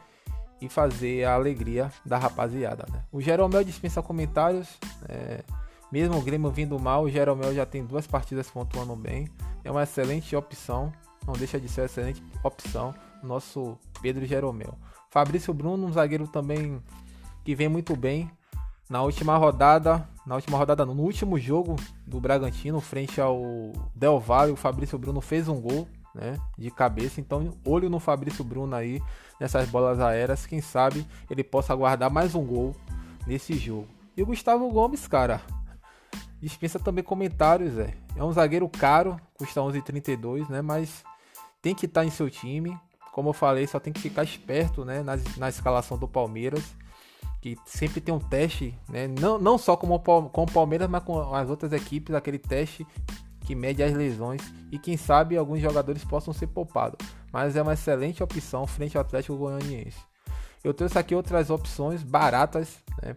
e 0.62 0.70
fazer 0.70 1.26
a 1.26 1.34
alegria 1.34 1.92
da 2.06 2.18
rapaziada. 2.18 2.86
Né? 2.92 3.04
O 3.12 3.22
Jeromel 3.22 3.64
dispensa 3.64 4.02
comentários. 4.02 4.70
É, 5.08 5.44
mesmo 5.92 6.18
o 6.18 6.22
Grêmio 6.22 6.50
vindo 6.50 6.80
mal, 6.80 7.04
o 7.04 7.10
Jeromel 7.10 7.54
já 7.54 7.66
tem 7.66 7.86
duas 7.86 8.08
partidas 8.08 8.50
pontuando 8.50 8.96
bem. 8.96 9.28
É 9.64 9.72
uma 9.72 9.84
excelente 9.84 10.36
opção. 10.36 10.92
Não 11.26 11.34
deixa 11.34 11.60
de 11.60 11.68
ser 11.68 11.82
uma 11.82 11.86
excelente 11.86 12.24
opção. 12.44 12.94
Nosso 13.24 13.78
Pedro 14.02 14.26
Jeromel. 14.26 14.78
Fabrício 15.10 15.54
Bruno, 15.54 15.88
um 15.88 15.92
zagueiro 15.92 16.28
também 16.28 16.82
que 17.44 17.56
vem 17.56 17.68
muito 17.70 17.96
bem. 17.96 18.30
Na 18.90 19.02
última 19.02 19.36
rodada, 19.38 20.08
na 20.26 20.36
última 20.36 20.58
rodada, 20.58 20.86
no 20.86 20.94
último 20.94 21.40
jogo 21.40 21.76
do 22.06 22.20
Bragantino, 22.20 22.80
frente 22.80 23.20
ao 23.20 23.42
Del 23.96 24.20
Valle, 24.20 24.52
o 24.52 24.56
Fabrício 24.56 24.98
Bruno 25.00 25.22
fez 25.22 25.48
um 25.48 25.60
gol 25.60 25.88
né, 26.16 26.40
de 26.58 26.72
cabeça. 26.72 27.20
Então, 27.20 27.54
olho 27.66 27.90
no 27.90 28.00
Fabrício 28.00 28.44
Bruno 28.44 28.76
aí, 28.76 29.02
nessas 29.40 29.68
bolas 29.70 30.00
aéreas. 30.00 30.46
Quem 30.46 30.62
sabe 30.62 31.06
ele 31.30 31.44
possa 31.44 31.76
guardar 31.76 32.10
mais 32.10 32.34
um 32.34 32.44
gol 32.44 32.76
nesse 33.28 33.54
jogo. 33.56 33.88
E 34.16 34.24
o 34.24 34.26
Gustavo 34.26 34.70
Gomes, 34.72 35.08
cara, 35.08 35.42
dispensa 36.42 36.80
também 36.80 37.04
comentários, 37.04 37.78
é. 37.78 37.94
É 38.16 38.24
um 38.24 38.32
zagueiro 38.32 38.68
caro, 38.70 39.20
custa 39.34 39.60
11,32, 39.60 40.50
né? 40.50 40.62
Mas 40.62 41.04
tem 41.62 41.76
que 41.76 41.86
estar 41.86 42.02
tá 42.02 42.08
em 42.08 42.10
seu 42.10 42.30
time. 42.30 42.78
Como 43.12 43.30
eu 43.30 43.34
falei, 43.34 43.68
só 43.68 43.80
tem 43.80 43.92
que 43.92 44.00
ficar 44.00 44.24
esperto, 44.24 44.86
né? 44.86 45.04
Na, 45.04 45.18
na 45.38 45.50
escalação 45.50 45.98
do 45.98 46.08
Palmeiras. 46.08 46.64
Que 47.42 47.58
sempre 47.66 48.00
tem 48.00 48.16
um 48.16 48.20
teste, 48.20 48.74
né? 48.90 49.08
Não, 49.08 49.38
não 49.38 49.58
só 49.58 49.76
como 49.76 50.00
com 50.00 50.44
o 50.44 50.52
Palmeiras, 50.52 50.90
mas 50.90 51.04
com 51.04 51.36
as 51.36 51.50
outras 51.50 51.74
equipes, 51.74 52.16
aquele 52.16 52.40
teste 52.40 52.88
que 53.46 53.56
mede 53.56 53.84
as 53.84 53.94
lesões 53.94 54.42
e 54.72 54.80
quem 54.80 54.98
sabe 54.98 55.38
alguns 55.38 55.62
jogadores 55.62 56.04
possam 56.04 56.34
ser 56.34 56.48
poupados, 56.48 56.98
mas 57.32 57.56
é 57.56 57.62
uma 57.62 57.74
excelente 57.74 58.24
opção 58.24 58.66
frente 58.66 58.98
ao 58.98 59.02
Atlético 59.02 59.38
Goianiense. 59.38 60.00
Eu 60.64 60.74
trouxe 60.74 60.98
aqui 60.98 61.14
outras 61.14 61.50
opções 61.50 62.02
baratas, 62.02 62.84
né, 63.04 63.16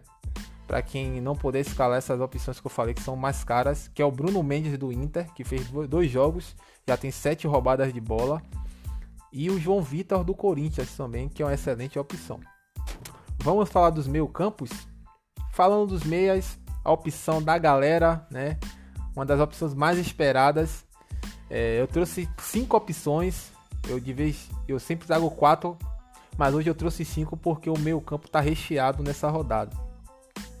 para 0.67 0.83
quem 0.83 1.19
não 1.19 1.35
puder 1.35 1.61
escalar 1.61 1.97
essas 1.97 2.21
opções 2.21 2.59
que 2.59 2.67
eu 2.67 2.71
falei 2.71 2.93
que 2.93 3.01
são 3.01 3.15
mais 3.15 3.43
caras, 3.43 3.87
que 3.87 4.01
é 4.01 4.05
o 4.05 4.11
Bruno 4.11 4.43
Mendes 4.43 4.77
do 4.77 4.91
Inter, 4.91 5.33
que 5.33 5.43
fez 5.43 5.67
dois 5.89 6.11
jogos, 6.11 6.55
já 6.87 6.95
tem 6.95 7.09
sete 7.09 7.47
roubadas 7.47 7.91
de 7.91 7.99
bola, 7.99 8.39
e 9.33 9.49
o 9.49 9.59
João 9.59 9.81
Vitor 9.81 10.23
do 10.23 10.35
Corinthians 10.35 10.95
também, 10.95 11.27
que 11.27 11.41
é 11.41 11.45
uma 11.45 11.53
excelente 11.53 11.97
opção. 11.97 12.39
Vamos 13.39 13.69
falar 13.69 13.89
dos 13.89 14.07
meio 14.07 14.27
campos. 14.27 14.69
Falando 15.53 15.87
dos 15.87 16.03
meias, 16.03 16.59
a 16.83 16.91
opção 16.91 17.41
da 17.41 17.57
galera, 17.57 18.27
né? 18.31 18.57
Uma 19.15 19.25
das 19.25 19.39
opções 19.39 19.73
mais 19.73 19.97
esperadas. 19.97 20.85
É, 21.49 21.81
eu 21.81 21.87
trouxe 21.87 22.29
cinco 22.39 22.77
opções. 22.77 23.51
Eu 23.87 23.99
de 23.99 24.13
vez 24.13 24.49
eu 24.67 24.79
sempre 24.79 25.07
trago 25.07 25.31
quatro, 25.31 25.77
mas 26.37 26.53
hoje 26.53 26.69
eu 26.69 26.75
trouxe 26.75 27.03
cinco 27.05 27.37
porque 27.37 27.69
o 27.69 27.79
meu 27.79 28.01
campo 28.01 28.27
está 28.27 28.39
recheado 28.39 29.03
nessa 29.03 29.29
rodada. 29.29 29.75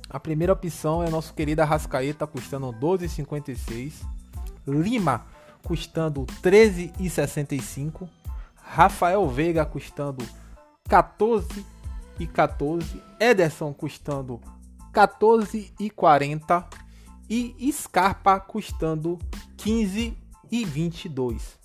A 0.09 0.19
primeira 0.19 0.53
opção 0.53 1.03
é 1.03 1.09
nosso 1.09 1.33
querido 1.33 1.61
Arrascaeta 1.61 2.25
custando 2.25 2.73
12,56, 2.73 3.93
Lima 4.65 5.25
custando 5.63 6.25
13,65, 6.41 8.09
Rafael 8.55 9.27
Veiga 9.27 9.65
custando 9.65 10.25
14,14, 10.89 13.01
Ederson 13.19 13.73
custando 13.73 14.39
14,40 14.93 15.73
e 15.79 15.89
Scarpa 17.71 18.39
custando 18.39 19.19
15 19.57 20.17
e 20.51 20.65
22. 20.65 21.59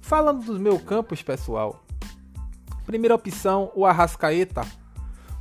Falando 0.00 0.44
dos 0.44 0.58
meus 0.58 0.82
campos, 0.82 1.22
pessoal. 1.22 1.84
Primeira 2.84 3.14
opção, 3.14 3.72
o 3.74 3.86
Arrascaeta. 3.86 4.62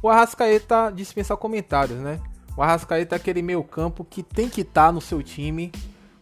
O 0.01 0.10
Arrascaeta 0.10 0.92
dispensa 0.92 1.36
comentários, 1.36 2.00
né? 2.00 2.20
O 2.58 2.63
Arrascaeta 2.63 3.15
é 3.15 3.18
aquele 3.18 3.42
meio 3.42 3.63
campo 3.63 4.06
que 4.06 4.24
tem 4.24 4.50
que 4.50 4.62
estar 4.62 4.88
tá 4.88 4.92
no 4.92 5.01
seu 5.01 5.22
time. 5.22 5.72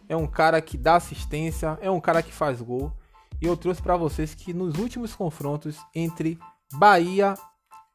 É 0.08 0.16
um 0.16 0.26
cara 0.26 0.60
que 0.60 0.76
dá 0.76 0.96
assistência, 0.96 1.78
é 1.80 1.90
um 1.90 2.00
cara 2.00 2.22
que 2.22 2.32
faz 2.32 2.60
gol. 2.60 2.92
E 3.40 3.46
eu 3.46 3.56
trouxe 3.56 3.80
para 3.80 3.96
vocês 3.96 4.34
que 4.34 4.52
nos 4.52 4.78
últimos 4.78 5.14
confrontos 5.14 5.78
entre 5.94 6.38
Bahia 6.74 7.34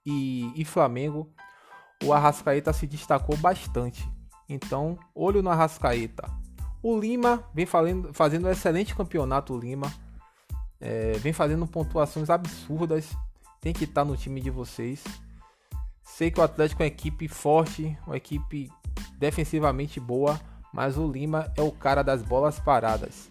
e, 0.06 0.52
e 0.56 0.66
Flamengo, 0.66 1.30
o 2.04 2.14
Arrascaeta 2.14 2.72
se 2.72 2.88
destacou 2.88 3.36
bastante. 3.38 4.10
Então, 4.50 4.98
olho 5.14 5.44
no 5.44 5.50
Arrascaeta. 5.50 6.30
O 6.82 7.00
Lima 7.00 7.44
vem 7.54 7.66
fazendo, 7.66 8.14
fazendo 8.14 8.48
um 8.48 8.52
excelente 8.52 8.96
campeonato, 8.96 9.54
o 9.54 9.60
Lima. 9.60 9.94
É, 10.82 11.14
vem 11.20 11.32
fazendo 11.32 11.68
pontuações 11.68 12.30
absurdas. 12.30 13.16
Tem 13.62 13.72
que 13.72 13.84
estar 13.84 14.04
no 14.04 14.18
time 14.18 14.42
de 14.42 14.50
vocês. 14.50 15.04
Sei 16.02 16.32
que 16.32 16.40
o 16.40 16.44
Atlético 16.44 16.82
é 16.82 16.86
uma 16.86 16.88
equipe 16.88 17.28
forte, 17.28 17.98
uma 18.08 18.18
equipe 18.18 18.72
defensivamente 19.18 20.00
boa, 20.00 20.40
mas 20.74 20.98
o 20.98 21.10
Lima 21.10 21.52
é 21.56 21.62
o 21.62 21.72
cara 21.72 22.02
das 22.02 22.24
bolas 22.24 22.60
paradas. 22.60 23.30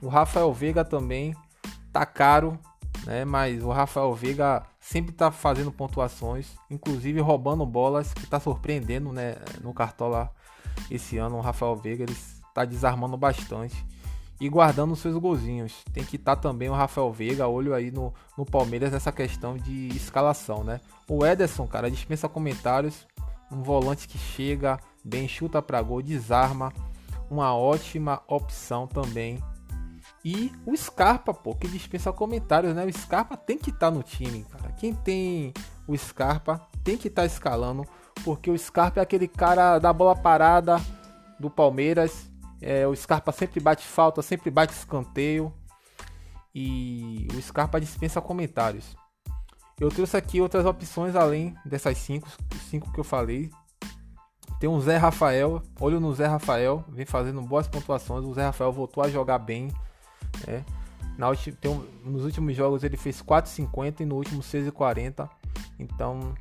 O 0.00 0.08
Rafael 0.08 0.52
Veiga 0.52 0.84
também 0.84 1.34
tá 1.92 2.06
caro, 2.06 2.58
né? 3.04 3.24
Mas 3.24 3.62
o 3.62 3.70
Rafael 3.70 4.14
Veiga 4.14 4.62
sempre 4.80 5.12
tá 5.12 5.30
fazendo 5.30 5.72
pontuações, 5.72 6.56
inclusive 6.70 7.20
roubando 7.20 7.64
bolas, 7.66 8.12
que 8.14 8.26
tá 8.26 8.38
surpreendendo, 8.38 9.12
né, 9.12 9.36
no 9.62 9.72
cartola 9.72 10.30
esse 10.90 11.18
ano 11.18 11.36
o 11.36 11.40
Rafael 11.40 11.76
Veiga 11.76 12.04
está 12.04 12.64
desarmando 12.64 13.16
bastante 13.16 13.84
e 14.40 14.48
guardando 14.48 14.96
seus 14.96 15.16
golzinhos. 15.16 15.84
Tem 15.92 16.04
que 16.04 16.16
estar 16.16 16.36
tá 16.36 16.42
também 16.42 16.68
o 16.68 16.74
Rafael 16.74 17.12
Veiga, 17.12 17.48
olho 17.48 17.74
aí 17.74 17.90
no, 17.90 18.12
no 18.36 18.44
Palmeiras 18.44 18.92
nessa 18.92 19.12
questão 19.12 19.56
de 19.56 19.88
escalação, 19.88 20.64
né? 20.64 20.80
O 21.08 21.24
Ederson, 21.24 21.66
cara, 21.66 21.90
dispensa 21.90 22.28
comentários. 22.28 23.06
Um 23.50 23.62
volante 23.62 24.08
que 24.08 24.18
chega 24.18 24.80
bem, 25.04 25.28
chuta 25.28 25.62
para 25.62 25.80
gol, 25.82 26.02
desarma. 26.02 26.72
Uma 27.30 27.54
ótima 27.54 28.22
opção 28.28 28.86
também 28.86 29.42
E 30.24 30.52
o 30.66 30.76
Scarpa, 30.76 31.34
pô, 31.34 31.54
que 31.54 31.68
dispensa 31.68 32.12
comentários, 32.12 32.74
né? 32.74 32.84
O 32.84 32.92
Scarpa 32.92 33.36
tem 33.36 33.58
que 33.58 33.70
estar 33.70 33.90
tá 33.90 33.96
no 33.96 34.02
time, 34.02 34.44
cara. 34.44 34.72
Quem 34.72 34.94
tem 34.94 35.52
o 35.86 35.96
Scarpa 35.96 36.66
tem 36.82 36.96
que 36.96 37.08
estar 37.08 37.22
tá 37.22 37.26
escalando, 37.26 37.86
porque 38.22 38.50
o 38.50 38.58
Scarpa 38.58 39.00
é 39.00 39.02
aquele 39.02 39.26
cara 39.26 39.78
da 39.78 39.92
bola 39.92 40.14
parada 40.14 40.76
do 41.38 41.50
Palmeiras. 41.50 42.30
É, 42.60 42.86
o 42.86 42.94
Scarpa 42.94 43.32
sempre 43.32 43.60
bate 43.60 43.84
falta, 43.84 44.22
sempre 44.22 44.50
bate 44.50 44.72
escanteio. 44.72 45.52
E 46.54 47.26
o 47.34 47.42
Scarpa 47.42 47.80
dispensa 47.80 48.20
comentários. 48.20 48.96
Eu 49.80 49.88
trouxe 49.88 50.16
aqui 50.16 50.40
outras 50.40 50.64
opções 50.64 51.16
além 51.16 51.54
dessas 51.64 51.98
cinco, 51.98 52.28
cinco 52.70 52.92
que 52.92 53.00
eu 53.00 53.04
falei. 53.04 53.50
Tem 54.60 54.70
o 54.70 54.80
Zé 54.80 54.96
Rafael, 54.96 55.60
olho 55.80 55.98
no 55.98 56.14
Zé 56.14 56.26
Rafael, 56.26 56.84
vem 56.88 57.04
fazendo 57.04 57.42
boas 57.42 57.66
pontuações. 57.66 58.24
O 58.24 58.32
Zé 58.32 58.44
Rafael 58.44 58.72
voltou 58.72 59.02
a 59.02 59.08
jogar 59.08 59.38
bem. 59.38 59.68
Né? 60.46 60.64
Na, 61.18 61.28
um, 61.30 62.10
nos 62.10 62.24
últimos 62.24 62.54
jogos 62.56 62.84
ele 62.84 62.96
fez 62.96 63.20
4,50 63.20 64.00
e 64.00 64.04
no 64.04 64.14
último 64.14 64.40
6,40. 64.40 65.28
Então 65.78 66.34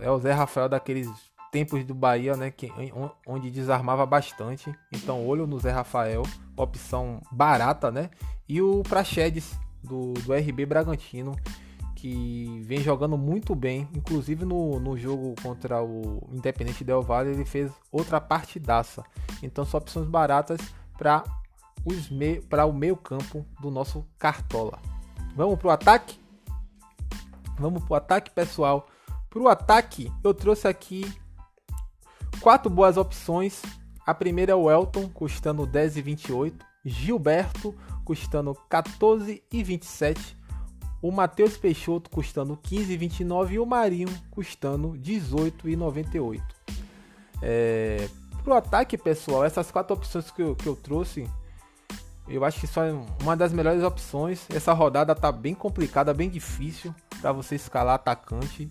é 0.00 0.10
o 0.10 0.18
Zé 0.18 0.32
Rafael 0.32 0.68
daqueles 0.68 1.08
tempos 1.50 1.84
do 1.84 1.94
Bahia, 1.94 2.36
né, 2.36 2.50
que, 2.50 2.72
onde 3.26 3.50
desarmava 3.50 4.06
bastante. 4.06 4.72
Então 4.92 5.26
olho 5.26 5.46
no 5.46 5.58
Zé 5.58 5.70
Rafael, 5.70 6.22
opção 6.56 7.20
barata, 7.30 7.90
né? 7.90 8.10
E 8.48 8.62
o 8.62 8.82
Praxedes 8.82 9.58
do, 9.82 10.14
do 10.14 10.32
RB 10.32 10.66
Bragantino, 10.66 11.36
que 11.96 12.62
vem 12.64 12.80
jogando 12.80 13.18
muito 13.18 13.54
bem, 13.54 13.88
inclusive 13.94 14.44
no, 14.44 14.80
no 14.80 14.96
jogo 14.96 15.34
contra 15.42 15.82
o 15.82 16.26
Independente 16.32 16.84
Del 16.84 17.02
Valle 17.02 17.30
ele 17.30 17.44
fez 17.44 17.70
outra 17.92 18.20
partidaça. 18.20 19.04
Então 19.42 19.64
são 19.64 19.78
opções 19.78 20.06
baratas 20.06 20.60
para 20.96 21.24
me 22.10 22.40
o 22.66 22.72
meio 22.72 22.96
campo 22.96 23.44
do 23.60 23.70
nosso 23.70 24.06
Cartola. 24.18 24.78
Vamos 25.34 25.58
pro 25.58 25.70
ataque? 25.70 26.18
Vamos 27.58 27.84
pro 27.84 27.94
ataque, 27.94 28.30
pessoal. 28.30 28.86
Pro 29.30 29.48
ataque, 29.48 30.12
eu 30.24 30.34
trouxe 30.34 30.66
aqui 30.66 31.06
quatro 32.40 32.68
boas 32.68 32.96
opções. 32.96 33.62
A 34.04 34.12
primeira 34.12 34.52
é 34.52 34.54
o 34.54 34.70
Elton, 34.70 35.08
custando 35.08 35.66
10,28. 35.66 36.54
Gilberto, 36.84 37.74
custando 38.04 38.56
14,27. 38.68 40.36
O 41.00 41.12
Matheus 41.12 41.56
Peixoto, 41.56 42.10
custando 42.10 42.56
15,29. 42.56 43.52
E 43.52 43.58
o 43.58 43.64
Marinho, 43.64 44.08
custando 44.30 44.94
18,98. 44.94 46.42
É, 47.40 48.08
pro 48.42 48.54
ataque, 48.54 48.98
pessoal, 48.98 49.44
essas 49.44 49.70
quatro 49.70 49.94
opções 49.94 50.30
que 50.30 50.42
eu, 50.42 50.56
que 50.56 50.66
eu 50.66 50.74
trouxe 50.74 51.26
eu 52.30 52.44
acho 52.44 52.60
que 52.60 52.66
são 52.68 53.06
uma 53.20 53.36
das 53.36 53.52
melhores 53.52 53.82
opções. 53.82 54.46
Essa 54.54 54.72
rodada 54.72 55.16
tá 55.16 55.32
bem 55.32 55.52
complicada, 55.52 56.14
bem 56.14 56.30
difícil 56.30 56.94
para 57.20 57.32
você 57.32 57.56
escalar 57.56 57.96
atacante. 57.96 58.70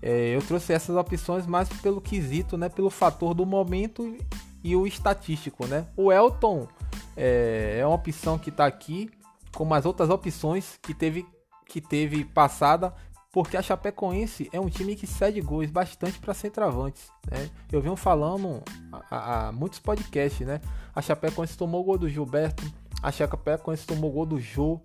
É, 0.00 0.34
eu 0.34 0.42
trouxe 0.42 0.72
essas 0.72 0.96
opções 0.96 1.46
mais 1.46 1.68
pelo 1.68 2.00
quesito, 2.00 2.56
né, 2.56 2.68
pelo 2.68 2.90
fator 2.90 3.34
do 3.34 3.44
momento 3.44 4.16
e 4.62 4.76
o 4.76 4.86
estatístico, 4.86 5.66
né? 5.66 5.86
O 5.96 6.12
Elton 6.12 6.68
é, 7.16 7.78
é 7.80 7.86
uma 7.86 7.94
opção 7.94 8.38
que 8.38 8.50
está 8.50 8.66
aqui, 8.66 9.10
como 9.54 9.74
as 9.74 9.84
outras 9.84 10.10
opções 10.10 10.78
que 10.82 10.94
teve 10.94 11.26
que 11.68 11.82
teve 11.82 12.24
passada, 12.24 12.94
porque 13.30 13.56
a 13.56 13.62
Chapecoense 13.62 14.48
é 14.52 14.58
um 14.58 14.70
time 14.70 14.96
que 14.96 15.06
cede 15.06 15.40
gols 15.40 15.70
bastante 15.70 16.18
para 16.18 16.32
centroavantes. 16.32 17.10
Né? 17.30 17.50
Eu 17.70 17.82
venho 17.82 17.94
falando 17.94 18.62
há, 19.10 19.52
muitos 19.52 19.78
podcasts, 19.78 20.46
né? 20.46 20.60
A 20.94 21.02
Chapecoense 21.02 21.56
tomou 21.56 21.84
gol 21.84 21.98
do 21.98 22.08
Gilberto, 22.08 22.64
a 23.02 23.12
Chapecoense 23.12 23.86
tomou 23.86 24.10
gol 24.10 24.24
do 24.24 24.40
Jô, 24.40 24.80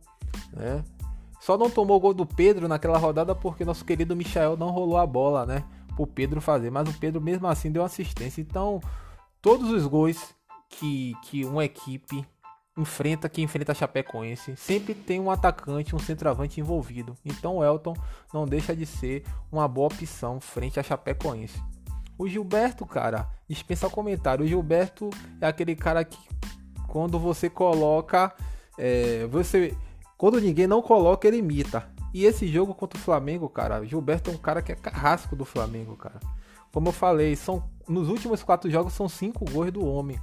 né? 0.51 0.83
Só 1.43 1.57
não 1.57 1.69
tomou 1.69 1.99
gol 1.99 2.13
do 2.13 2.25
Pedro 2.25 2.69
naquela 2.69 2.97
rodada 2.97 3.35
porque 3.35 3.65
nosso 3.65 3.83
querido 3.83 4.15
Michael 4.15 4.55
não 4.55 4.69
rolou 4.69 4.97
a 4.97 5.05
bola, 5.05 5.45
né? 5.45 5.65
Pro 5.95 6.07
Pedro 6.07 6.39
fazer, 6.39 6.71
mas 6.71 6.87
o 6.87 6.97
Pedro 6.97 7.19
mesmo 7.19 7.47
assim 7.47 7.69
deu 7.69 7.83
assistência. 7.83 8.39
Então, 8.39 8.79
todos 9.41 9.69
os 9.69 9.85
gols 9.85 10.33
que, 10.69 11.13
que 11.21 11.43
uma 11.43 11.65
equipe 11.65 12.25
enfrenta 12.77 13.27
que 13.27 13.41
enfrenta 13.41 13.73
a 13.73 13.75
Chapecoense, 13.75 14.55
sempre 14.55 14.95
tem 14.95 15.19
um 15.19 15.29
atacante, 15.29 15.93
um 15.93 15.99
centroavante 15.99 16.61
envolvido. 16.61 17.15
Então 17.25 17.57
o 17.57 17.63
Elton 17.63 17.93
não 18.33 18.45
deixa 18.45 18.75
de 18.75 18.85
ser 18.85 19.23
uma 19.51 19.67
boa 19.67 19.87
opção 19.87 20.39
frente 20.39 20.79
à 20.79 20.83
Chapecoense. 20.83 21.61
O 22.17 22.27
Gilberto, 22.27 22.85
cara, 22.85 23.27
dispensa 23.49 23.89
comentário. 23.89 24.45
O 24.45 24.47
Gilberto 24.47 25.09
é 25.41 25.45
aquele 25.45 25.75
cara 25.75 26.03
que 26.05 26.17
quando 26.87 27.19
você 27.19 27.49
coloca. 27.49 28.33
É, 28.77 29.27
você. 29.27 29.75
Quando 30.23 30.39
ninguém 30.39 30.67
não 30.67 30.81
coloca, 30.81 31.27
ele 31.27 31.35
imita. 31.35 31.85
E 32.13 32.23
esse 32.23 32.47
jogo 32.47 32.73
contra 32.73 32.97
o 32.97 33.01
Flamengo, 33.01 33.49
cara, 33.49 33.83
Gilberto 33.83 34.31
é 34.31 34.33
um 34.33 34.37
cara 34.37 34.61
que 34.61 34.71
é 34.71 34.75
carrasco 34.75 35.35
do 35.35 35.43
Flamengo, 35.43 35.97
cara. 35.97 36.17
Como 36.71 36.87
eu 36.87 36.93
falei, 36.93 37.35
são 37.35 37.61
nos 37.89 38.07
últimos 38.07 38.41
quatro 38.41 38.71
jogos 38.71 38.93
são 38.93 39.09
cinco 39.09 39.43
gols 39.51 39.69
do 39.73 39.85
homem. 39.85 40.17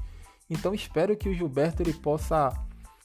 Então 0.48 0.72
espero 0.72 1.14
que 1.14 1.28
o 1.28 1.34
Gilberto 1.34 1.82
ele 1.82 1.92
possa 1.92 2.50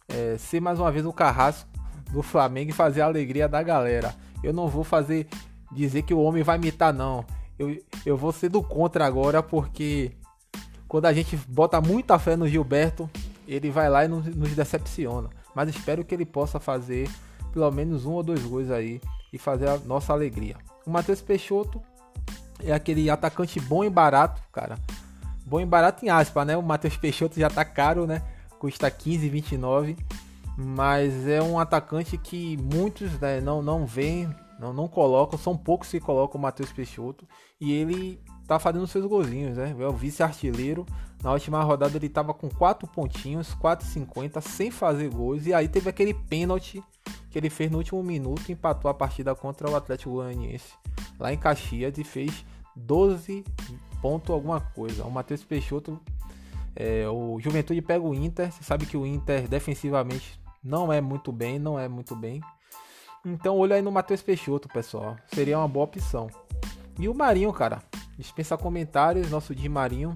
é, 0.07 0.37
ser 0.37 0.61
mais 0.61 0.79
uma 0.79 0.89
vez 0.89 1.05
o 1.05 1.11
carrasco 1.11 1.69
do 2.13 2.23
Flamengo 2.23 2.69
e 2.69 2.73
fazer 2.73 3.01
a 3.01 3.07
alegria 3.07 3.49
da 3.49 3.61
galera. 3.61 4.15
Eu 4.41 4.53
não 4.53 4.69
vou 4.69 4.85
fazer 4.85 5.27
dizer 5.73 6.03
que 6.03 6.13
o 6.13 6.21
homem 6.21 6.43
vai 6.43 6.55
imitar 6.55 6.93
não. 6.93 7.25
Eu, 7.59 7.77
eu 8.05 8.15
vou 8.15 8.31
ser 8.31 8.47
do 8.47 8.63
contra 8.63 9.05
agora 9.05 9.43
porque 9.43 10.13
quando 10.87 11.07
a 11.07 11.13
gente 11.13 11.35
bota 11.35 11.81
muita 11.81 12.17
fé 12.17 12.37
no 12.37 12.47
Gilberto, 12.47 13.09
ele 13.45 13.69
vai 13.69 13.89
lá 13.89 14.05
e 14.05 14.07
nos, 14.07 14.33
nos 14.33 14.55
decepciona. 14.55 15.29
Mas 15.55 15.69
espero 15.69 16.03
que 16.03 16.13
ele 16.13 16.25
possa 16.25 16.59
fazer 16.59 17.09
pelo 17.53 17.71
menos 17.71 18.05
um 18.05 18.11
ou 18.11 18.21
dois 18.21 18.43
gols 18.43 18.69
aí 18.69 18.99
e 19.31 19.37
fazer 19.37 19.69
a 19.69 19.77
nossa 19.77 20.11
alegria. 20.11 20.57
O 20.85 20.91
Matheus 20.91 21.21
Peixoto 21.21 21.81
é 22.63 22.73
aquele 22.73 23.09
atacante 23.09 23.59
bom 23.59 23.83
e 23.83 23.89
barato, 23.89 24.41
cara. 24.51 24.77
Bom 25.45 25.61
e 25.61 25.65
barato 25.65 26.05
em 26.05 26.09
aspa, 26.09 26.43
né? 26.43 26.57
O 26.57 26.61
Matheus 26.61 26.97
Peixoto 26.97 27.39
já 27.39 27.49
tá 27.49 27.63
caro, 27.63 28.05
né? 28.05 28.21
Custa 28.59 28.91
15,29. 28.91 29.97
Mas 30.57 31.27
é 31.27 31.41
um 31.41 31.59
atacante 31.59 32.17
que 32.17 32.57
muitos 32.57 33.19
né, 33.19 33.41
não, 33.41 33.61
não 33.61 33.85
veem, 33.85 34.33
não, 34.59 34.73
não 34.73 34.87
colocam. 34.87 35.37
São 35.37 35.55
poucos 35.55 35.89
que 35.89 35.99
colocam 35.99 36.39
o 36.39 36.41
Matheus 36.41 36.71
Peixoto. 36.71 37.27
E 37.59 37.71
ele 37.73 38.19
tá 38.47 38.59
fazendo 38.59 38.87
seus 38.87 39.05
golzinhos, 39.05 39.57
né? 39.57 39.75
É 39.77 39.87
o 39.87 39.93
vice-artilheiro. 39.93 40.85
Na 41.25 41.31
última 41.31 41.63
rodada 41.63 41.97
ele 41.97 42.07
tava 42.07 42.35
com 42.35 42.47
4 42.47 42.87
pontinhos, 42.87 43.55
4,50, 43.55 44.41
sem 44.41 44.69
fazer 44.69 45.09
gols. 45.09 45.47
E 45.47 45.55
aí 45.55 45.67
teve 45.67 45.89
aquele 45.89 46.13
pênalti 46.13 46.83
que 47.31 47.39
ele 47.39 47.49
fez 47.49 47.71
no 47.71 47.79
último 47.79 48.03
minuto, 48.03 48.51
empatou 48.51 48.91
a 48.91 48.93
partida 48.93 49.33
contra 49.33 49.67
o 49.67 49.75
Atlético 49.75 50.11
Goianiense 50.11 50.73
lá 51.19 51.33
em 51.33 51.37
Caxias 51.37 51.97
e 51.97 52.03
fez 52.03 52.45
12 52.75 53.43
ponto 54.03 54.31
alguma 54.31 54.61
coisa. 54.61 55.03
O 55.03 55.09
Matheus 55.09 55.43
Peixoto, 55.43 55.99
é, 56.75 57.09
o 57.09 57.39
Juventude 57.39 57.81
pega 57.81 58.05
o 58.05 58.13
Inter. 58.13 58.51
Você 58.51 58.63
sabe 58.63 58.85
que 58.85 58.95
o 58.95 59.03
Inter 59.03 59.47
defensivamente 59.47 60.39
não 60.63 60.93
é 60.93 61.01
muito 61.01 61.31
bem, 61.31 61.57
não 61.57 61.79
é 61.79 61.87
muito 61.87 62.15
bem. 62.15 62.39
Então 63.25 63.57
olha 63.57 63.77
aí 63.77 63.81
no 63.81 63.91
Matheus 63.91 64.21
Peixoto, 64.21 64.69
pessoal. 64.69 65.15
Seria 65.33 65.57
uma 65.57 65.67
boa 65.67 65.85
opção. 65.85 66.29
E 66.99 67.09
o 67.09 67.15
Marinho, 67.15 67.51
cara, 67.51 67.81
dispensa 68.15 68.55
comentários. 68.55 69.31
Nosso 69.31 69.55
Di 69.55 69.67
Marinho 69.67 70.15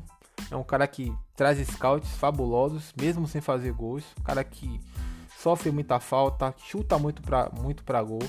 é 0.52 0.56
um 0.56 0.64
cara 0.64 0.88
que 0.88 1.16
traz 1.36 1.60
scouts 1.68 2.10
fabulosos, 2.12 2.94
mesmo 3.00 3.28
sem 3.28 3.42
fazer 3.42 3.72
gols. 3.72 4.04
Um 4.20 4.24
cara 4.24 4.44
que 4.44 4.80
sofre 5.38 5.72
muita 5.72 6.00
falta, 6.00 6.54
chuta 6.58 6.98
muito 6.98 7.22
pra, 7.22 7.50
muito 7.60 7.84
gol. 8.06 8.20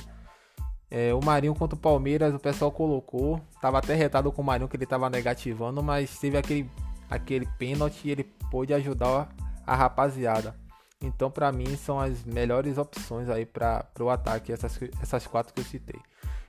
É, 0.90 1.14
o 1.14 1.24
Marinho 1.24 1.54
contra 1.54 1.76
o 1.76 1.80
Palmeiras, 1.80 2.34
o 2.34 2.38
pessoal 2.38 2.70
colocou. 2.70 3.40
Tava 3.60 3.78
até 3.78 3.94
retado 3.94 4.30
com 4.30 4.42
o 4.42 4.44
Marinho 4.44 4.68
que 4.68 4.76
ele 4.76 4.86
tava 4.86 5.08
negativando, 5.08 5.82
mas 5.82 6.18
teve 6.18 6.36
aquele, 6.36 6.70
aquele 7.08 7.46
pênalti 7.58 8.06
e 8.06 8.10
ele 8.10 8.24
pôde 8.50 8.74
ajudar 8.74 9.28
a 9.66 9.74
rapaziada. 9.74 10.54
Então, 11.02 11.30
para 11.30 11.50
mim, 11.50 11.76
são 11.76 11.98
as 11.98 12.24
melhores 12.24 12.76
opções 12.76 13.30
aí 13.30 13.46
para 13.46 13.86
o 14.00 14.10
ataque, 14.10 14.52
essas, 14.52 14.78
essas 15.00 15.26
quatro 15.26 15.54
que 15.54 15.60
eu 15.60 15.64
citei. 15.64 15.98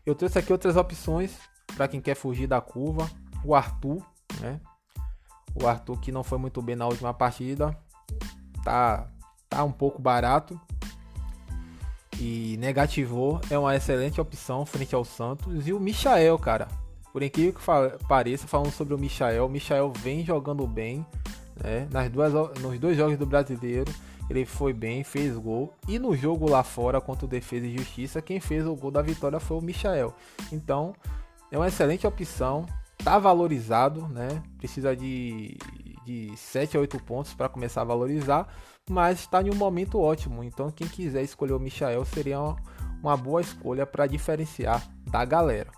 Eu 0.06 0.16
trouxe 0.16 0.38
aqui 0.40 0.52
outras 0.52 0.76
opções 0.76 1.32
para 1.78 1.88
quem 1.88 2.02
quer 2.02 2.16
fugir 2.16 2.48
da 2.48 2.60
curva. 2.60 3.10
O 3.46 3.56
Arthur, 3.56 4.04
né? 4.42 4.60
O 5.56 5.68
Arthur 5.68 6.00
que 6.00 6.12
não 6.12 6.24
foi 6.24 6.38
muito 6.38 6.62
bem 6.62 6.76
na 6.76 6.88
última 6.88 7.14
partida, 7.14 7.78
tá, 8.64 9.08
tá 9.50 9.64
um 9.64 9.72
pouco 9.72 10.02
barato 10.02 10.60
e 12.20 12.56
negativou. 12.60 13.42
É 13.50 13.58
uma 13.58 13.76
excelente 13.76 14.22
opção 14.22 14.66
frente 14.66 14.94
ao 14.96 15.04
Santos. 15.04 15.68
E 15.68 15.74
o 15.74 15.80
Michael, 15.80 16.38
cara, 16.38 16.68
por 17.12 17.22
incrível 17.24 17.54
que 17.54 18.08
pareça, 18.08 18.48
falando 18.48 18.72
sobre 18.72 18.94
o 18.94 18.98
Michael, 18.98 19.46
o 19.46 19.50
Michael 19.50 19.92
vem 19.92 20.24
jogando 20.24 20.66
bem, 20.66 21.06
né? 21.62 21.88
Nas 21.92 22.10
duas, 22.10 22.32
nos 22.60 22.80
dois 22.80 22.96
jogos 22.96 23.18
do 23.18 23.26
Brasileiro, 23.26 23.92
ele 24.30 24.46
foi 24.46 24.72
bem, 24.72 25.04
fez 25.04 25.36
gol. 25.36 25.74
E 25.88 26.00
no 26.00 26.16
jogo 26.16 26.50
lá 26.50 26.64
fora 26.64 27.02
contra 27.02 27.26
o 27.26 27.30
Defesa 27.30 27.66
e 27.66 27.78
Justiça, 27.78 28.22
quem 28.22 28.40
fez 28.40 28.66
o 28.66 28.76
gol 28.76 28.92
da 28.92 29.02
vitória 29.02 29.40
foi 29.40 29.58
o 29.58 29.62
Michael. 29.62 30.14
Então, 30.52 30.94
é 31.52 31.58
uma 31.58 31.68
excelente 31.68 32.08
opção, 32.08 32.66
tá 33.04 33.18
valorizado, 33.20 34.08
né? 34.08 34.42
Precisa 34.58 34.96
de 34.96 35.58
de 36.06 36.36
7 36.36 36.78
a 36.78 36.80
8 36.80 37.00
pontos 37.04 37.34
para 37.34 37.50
começar 37.50 37.82
a 37.82 37.86
valorizar, 37.86 38.48
mas 38.90 39.20
está 39.20 39.42
em 39.42 39.50
um 39.50 39.56
momento 39.56 40.00
ótimo. 40.00 40.44
Então, 40.44 40.72
quem 40.72 40.88
quiser 40.88 41.22
escolher 41.22 41.54
o 41.54 41.60
Michael 41.60 42.04
seria 42.06 42.40
uma, 42.40 42.56
uma 43.02 43.18
boa 43.18 43.42
escolha 43.42 43.86
para 43.86 44.08
diferenciar 44.08 44.88
da 45.10 45.24
galera. 45.24 45.72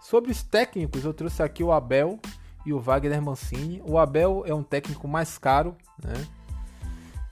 Sobre 0.00 0.30
os 0.30 0.42
técnicos, 0.42 1.04
eu 1.04 1.14
trouxe 1.14 1.42
aqui 1.42 1.62
o 1.62 1.72
Abel 1.72 2.18
e 2.64 2.72
o 2.72 2.80
Wagner 2.80 3.22
Mancini. 3.22 3.82
O 3.86 3.98
Abel 3.98 4.42
é 4.46 4.54
um 4.54 4.62
técnico 4.62 5.06
mais 5.06 5.38
caro, 5.38 5.76
né? 6.02 6.26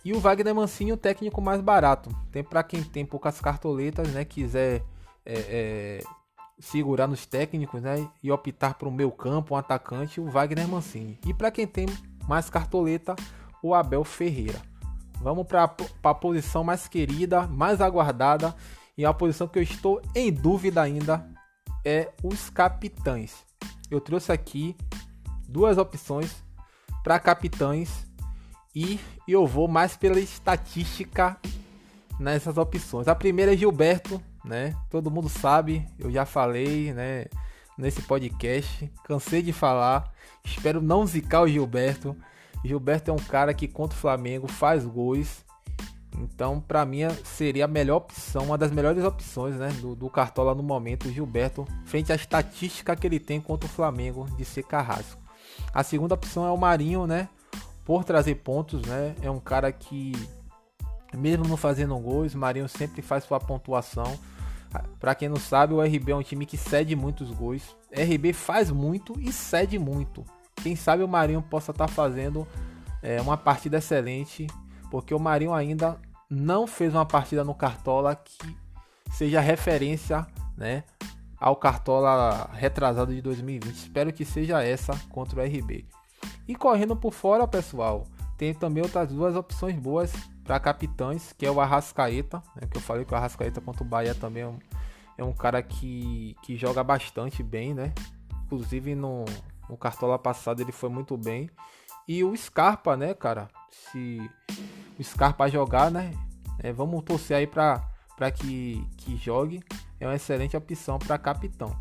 E 0.05 0.13
o 0.13 0.21
Wagner 0.21 0.55
Mancini 0.55 0.91
é 0.91 0.95
um 0.95 0.99
técnico 0.99 1.41
mais 1.41 1.61
barato. 1.61 2.11
Tem 2.31 2.45
para 2.45 2.63
quem 2.63 2.83
tem 2.83 3.05
poucas 3.05 3.41
cartoletas, 3.41 4.09
né? 4.13 4.25
Quiser 4.25 4.85
é, 5.25 5.35
é, 5.35 6.01
segurar 6.59 7.07
nos 7.07 7.27
técnicos, 7.27 7.83
né? 7.83 8.09
E 8.23 8.31
optar 8.31 8.75
por 8.75 8.89
um 8.89 8.91
meio 8.91 9.11
campo, 9.11 9.55
um 9.55 9.57
atacante, 9.57 10.21
o 10.21 10.29
Wagner 10.29 10.69
Mancini. 10.69 11.19
E 11.27 11.33
para 11.33 11.51
quem 11.51 11.67
tem 11.67 11.87
mais 12.27 12.51
cartoleta, 12.51 13.15
o 13.63 13.75
Abel 13.75 14.05
Ferreira. 14.05 14.61
Vamos 15.21 15.47
para 15.47 15.75
a 16.05 16.15
posição 16.15 16.63
mais 16.63 16.87
querida, 16.87 17.47
mais 17.47 17.81
aguardada 17.81 18.55
e 18.97 19.05
a 19.05 19.13
posição 19.13 19.49
que 19.49 19.59
eu 19.59 19.63
estou 19.63 20.01
em 20.15 20.33
dúvida 20.33 20.83
ainda 20.83 21.29
é 21.85 22.13
os 22.23 22.51
capitães. 22.51 23.45
Eu 23.91 24.01
trouxe 24.01 24.31
aqui 24.31 24.77
duas 25.49 25.79
opções 25.79 26.43
para 27.03 27.19
capitães 27.19 28.07
e 28.75 29.01
eu 29.27 29.47
vou 29.47 29.67
mais 29.67 29.97
pela 29.97 30.21
estatística 30.21 31.37
nessas 32.19 32.59
opções. 32.59 33.09
A 33.09 33.15
primeira 33.15 33.55
é 33.55 33.57
Gilberto, 33.57 34.23
né? 34.45 34.75
Todo 34.91 35.11
mundo 35.11 35.29
sabe, 35.29 35.87
eu 35.99 36.11
já 36.11 36.25
falei, 36.25 36.93
né? 36.93 37.27
Nesse 37.77 38.03
podcast, 38.03 38.91
cansei 39.05 39.41
de 39.41 39.53
falar. 39.53 40.13
Espero 40.45 40.81
não 40.83 41.07
zicar 41.07 41.43
o 41.43 41.49
Gilberto. 41.49 42.17
Gilberto 42.65 43.11
é 43.11 43.15
um 43.15 43.19
cara 43.19 43.55
que 43.55 43.69
contra 43.69 43.97
o 43.97 44.01
Flamengo 44.01 44.49
faz 44.49 44.85
gols. 44.85 45.45
Então, 46.21 46.61
para 46.61 46.85
mim, 46.85 47.03
seria 47.23 47.67
a 47.67 47.69
melhor 47.69 47.99
opção, 47.99 48.47
uma 48.47 48.59
das 48.59 48.73
melhores 48.73 49.05
opções 49.05 49.55
né, 49.55 49.69
do, 49.81 49.95
do 49.95 50.11
Cartola 50.11 50.55
no 50.55 50.63
momento, 50.63 51.09
o 51.09 51.13
Gilberto, 51.13 51.65
frente 51.85 52.13
à 52.13 52.17
estatística 52.17 52.97
que 52.97 53.07
ele 53.07 53.21
tem 53.21 53.41
contra 53.41 53.69
o 53.69 53.73
Flamengo 53.73 54.27
de 54.37 54.45
ser 54.45 54.65
carrasco. 54.65 55.21
A 55.73 55.83
segunda 55.83 56.15
opção 56.15 56.47
é 56.47 56.51
o 56.51 56.57
Marinho, 56.57 57.07
né? 57.07 57.29
Por 57.85 58.05
trazer 58.05 58.35
pontos, 58.37 58.83
né? 58.83 59.15
É 59.23 59.31
um 59.31 59.41
cara 59.41 59.71
que, 59.71 60.13
mesmo 61.17 61.47
não 61.47 61.57
fazendo 61.57 61.97
gols, 61.99 62.35
o 62.35 62.39
Marinho 62.39 62.69
sempre 62.69 63.03
faz 63.03 63.25
sua 63.25 63.41
pontuação. 63.41 64.19
Para 65.01 65.15
quem 65.15 65.29
não 65.29 65.37
sabe, 65.37 65.73
o 65.73 65.81
RB 65.81 66.13
é 66.13 66.15
um 66.15 66.23
time 66.23 66.45
que 66.45 66.57
cede 66.57 66.95
muitos 66.95 67.31
gols. 67.31 67.77
RB 67.93 68.33
faz 68.33 68.71
muito 68.71 69.19
e 69.19 69.33
cede 69.33 69.79
muito. 69.79 70.25
Quem 70.57 70.77
sabe 70.77 71.03
o 71.03 71.09
Marinho 71.09 71.41
possa 71.41 71.71
estar 71.71 71.87
tá 71.87 71.93
fazendo 71.93 72.47
é, 73.03 73.21
uma 73.21 73.37
partida 73.37 73.79
excelente, 73.79 74.47
porque 74.91 75.15
o 75.15 75.19
Marinho 75.19 75.55
ainda 75.55 75.99
não 76.29 76.67
fez 76.67 76.95
uma 76.95 77.07
partida 77.07 77.45
no 77.45 77.55
Cartola 77.55 78.15
que 78.15 78.57
seja 79.13 79.41
referência, 79.41 80.27
né, 80.57 80.85
ao 81.41 81.57
Cartola 81.57 82.51
retrasado 82.53 83.15
de 83.15 83.23
2020. 83.23 83.75
Espero 83.75 84.13
que 84.13 84.25
seja 84.25 84.63
essa 84.63 84.93
contra 85.09 85.41
o 85.41 85.45
RB. 85.45 85.87
E 86.47 86.55
correndo 86.55 86.97
por 86.97 87.13
fora, 87.13 87.47
pessoal, 87.47 88.07
tem 88.37 88.53
também 88.53 88.83
outras 88.83 89.09
duas 89.09 89.37
opções 89.37 89.77
boas 89.77 90.13
para 90.49 90.59
capitães, 90.59 91.35
que 91.35 91.45
é 91.45 91.51
o 91.51 91.61
Arrascaeta, 91.61 92.43
né, 92.57 92.67
que 92.67 92.79
eu 92.79 92.81
falei 92.81 93.05
que 93.05 93.13
o 93.13 93.17
Arrascaeta 93.19 93.61
contra 93.61 93.83
o 93.83 93.87
Bahia 93.87 94.15
também 94.15 94.45
é 94.45 94.47
um, 94.47 94.59
é 95.19 95.23
um 95.23 95.33
cara 95.35 95.63
que, 95.63 96.35
que 96.43 96.57
joga 96.57 96.83
bastante 96.83 97.43
bem, 97.43 97.75
né? 97.75 97.93
Inclusive 98.47 98.95
no, 98.95 99.27
no 99.69 99.77
Cartola 99.77 100.19
passado 100.19 100.63
ele 100.63 100.73
foi 100.73 100.89
muito 100.89 101.19
bem. 101.19 101.51
E 102.09 102.25
o 102.25 102.35
Scarpa, 102.35 102.97
né, 102.97 103.13
cara? 103.13 103.51
Se 103.71 104.19
o 104.99 105.05
Scarpa 105.05 105.51
jogar, 105.51 105.91
né? 105.91 106.15
É, 106.61 106.73
vamos 106.73 107.05
torcer 107.05 107.37
aí 107.37 107.47
para 107.47 108.31
que, 108.35 108.83
que 108.97 109.19
jogue 109.19 109.63
é 110.01 110.07
uma 110.07 110.17
excelente 110.17 110.57
opção 110.57 110.99
para 110.99 111.19
capitão. 111.19 111.79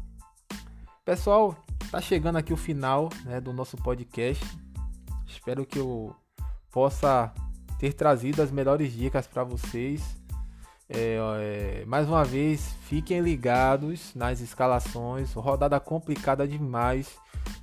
Pessoal, 1.05 1.55
tá 1.89 2.01
chegando 2.01 2.35
aqui 2.35 2.51
o 2.51 2.57
final 2.57 3.07
né, 3.23 3.39
do 3.39 3.53
nosso 3.53 3.77
podcast. 3.77 4.43
Espero 5.25 5.65
que 5.65 5.79
eu 5.79 6.13
possa 6.69 7.33
ter 7.79 7.93
trazido 7.93 8.41
as 8.41 8.51
melhores 8.51 8.91
dicas 8.93 9.27
para 9.27 9.43
vocês. 9.43 10.03
É, 10.89 11.17
é, 11.39 11.85
mais 11.85 12.07
uma 12.07 12.23
vez, 12.23 12.73
fiquem 12.81 13.19
ligados 13.19 14.13
nas 14.15 14.39
escalações. 14.39 15.33
Rodada 15.33 15.79
complicada 15.79 16.47
demais. 16.47 17.17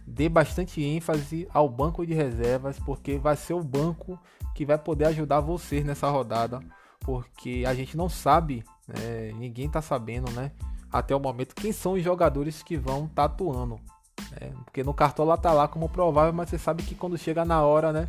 Dê 0.07 0.29
bastante 0.29 0.83
ênfase 0.83 1.49
ao 1.53 1.69
banco 1.69 2.07
de 2.07 2.15
reservas, 2.15 2.79
porque 2.79 3.19
vai 3.19 3.37
ser 3.37 3.55
o 3.55 3.63
banco 3.63 4.19
que 4.55 4.65
vai 4.65 4.79
poder 4.79 5.07
ajudar 5.07 5.41
vocês 5.41 5.85
nessa 5.85 6.09
rodada. 6.09 6.61
Porque 7.01 7.65
a 7.67 7.75
gente 7.75 7.97
não 7.97 8.09
sabe 8.09 8.65
é, 8.89 9.33
ninguém 9.37 9.69
tá 9.69 9.81
sabendo, 9.81 10.31
né? 10.33 10.53
Até 10.93 11.15
o 11.15 11.21
momento, 11.21 11.55
quem 11.55 11.73
são 11.73 11.95
os 11.95 12.03
jogadores 12.03 12.63
que 12.63 12.77
vão 12.77 13.07
estar 13.07 13.15
tá 13.15 13.25
atuando. 13.25 13.81
Né? 14.41 14.53
Porque 14.65 14.85
no 14.85 14.95
cartola 14.95 15.37
tá 15.37 15.53
lá 15.53 15.67
como 15.67 15.89
provável, 15.89 16.33
mas 16.33 16.51
você 16.51 16.59
sabe 16.59 16.83
que 16.83 16.95
quando 16.95 17.19
chega 17.19 17.45
na 17.45 17.63
hora, 17.63 17.93
né? 17.93 18.07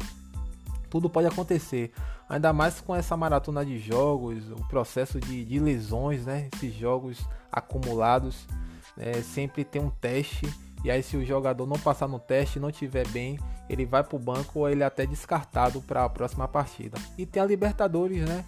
Tudo 0.96 1.10
pode 1.10 1.28
acontecer. 1.28 1.92
Ainda 2.30 2.54
mais 2.54 2.80
com 2.80 2.96
essa 2.96 3.18
maratona 3.18 3.66
de 3.66 3.78
jogos, 3.78 4.50
o 4.50 4.66
processo 4.70 5.20
de, 5.20 5.44
de 5.44 5.60
lesões, 5.60 6.26
né? 6.26 6.48
Esses 6.56 6.74
jogos 6.74 7.28
acumulados. 7.52 8.48
Né? 8.96 9.12
Sempre 9.22 9.66
tem 9.66 9.82
um 9.82 9.90
teste. 9.90 10.48
E 10.86 10.90
aí, 10.90 11.04
se 11.04 11.18
o 11.18 11.26
jogador 11.26 11.66
não 11.68 11.78
passar 11.78 12.08
no 12.08 12.18
teste, 12.18 12.62
não 12.62 12.72
tiver 12.72 13.06
bem, 13.10 13.38
ele 13.70 13.86
vai 13.86 14.06
para 14.06 14.16
o 14.16 14.20
banco 14.20 14.60
ou 14.60 14.70
ele 14.70 14.84
é 14.84 14.86
até 14.86 15.06
descartado 15.06 15.82
para 15.82 16.06
a 16.06 16.10
próxima 16.10 16.48
partida. 16.48 16.98
E 17.18 17.26
tem 17.26 17.44
a 17.44 17.46
Libertadores, 17.46 18.26
né? 18.26 18.46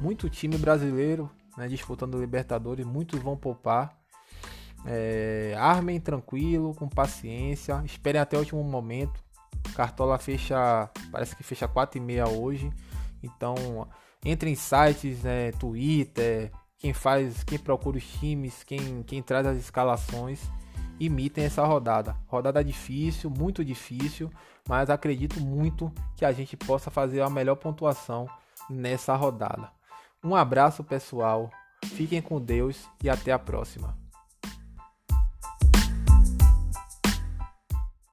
Muito 0.00 0.30
time 0.30 0.56
brasileiro 0.56 1.28
né, 1.56 1.66
disputando 1.66 2.20
Libertadores, 2.20 2.86
muitos 2.86 3.18
vão 3.18 3.36
poupar. 3.36 3.98
É, 4.86 5.56
armem 5.58 5.98
tranquilo, 5.98 6.72
com 6.72 6.88
paciência, 6.88 7.82
esperem 7.84 8.20
até 8.20 8.36
o 8.36 8.40
último 8.40 8.62
momento. 8.62 9.20
Cartola 9.74 10.18
fecha, 10.18 10.90
parece 11.10 11.34
que 11.36 11.42
fecha 11.42 11.68
4 11.68 11.98
e 11.98 12.00
meia 12.00 12.28
hoje. 12.28 12.70
Então, 13.22 13.54
entre 14.24 14.50
em 14.50 14.54
sites, 14.54 15.22
né, 15.22 15.52
Twitter, 15.52 16.50
quem 16.78 16.92
faz, 16.92 17.44
quem 17.44 17.58
procura 17.58 17.98
os 17.98 18.04
times, 18.04 18.62
quem, 18.64 19.02
quem 19.02 19.22
traz 19.22 19.46
as 19.46 19.58
escalações, 19.58 20.40
imitem 20.98 21.44
essa 21.44 21.64
rodada. 21.64 22.16
Rodada 22.26 22.64
difícil, 22.64 23.30
muito 23.30 23.64
difícil, 23.64 24.30
mas 24.68 24.90
acredito 24.90 25.40
muito 25.40 25.92
que 26.16 26.24
a 26.24 26.32
gente 26.32 26.56
possa 26.56 26.90
fazer 26.90 27.20
a 27.20 27.30
melhor 27.30 27.56
pontuação 27.56 28.26
nessa 28.68 29.14
rodada. 29.14 29.70
Um 30.22 30.34
abraço 30.34 30.84
pessoal, 30.84 31.50
fiquem 31.84 32.20
com 32.20 32.40
Deus 32.40 32.86
e 33.02 33.08
até 33.08 33.32
a 33.32 33.38
próxima. 33.38 33.99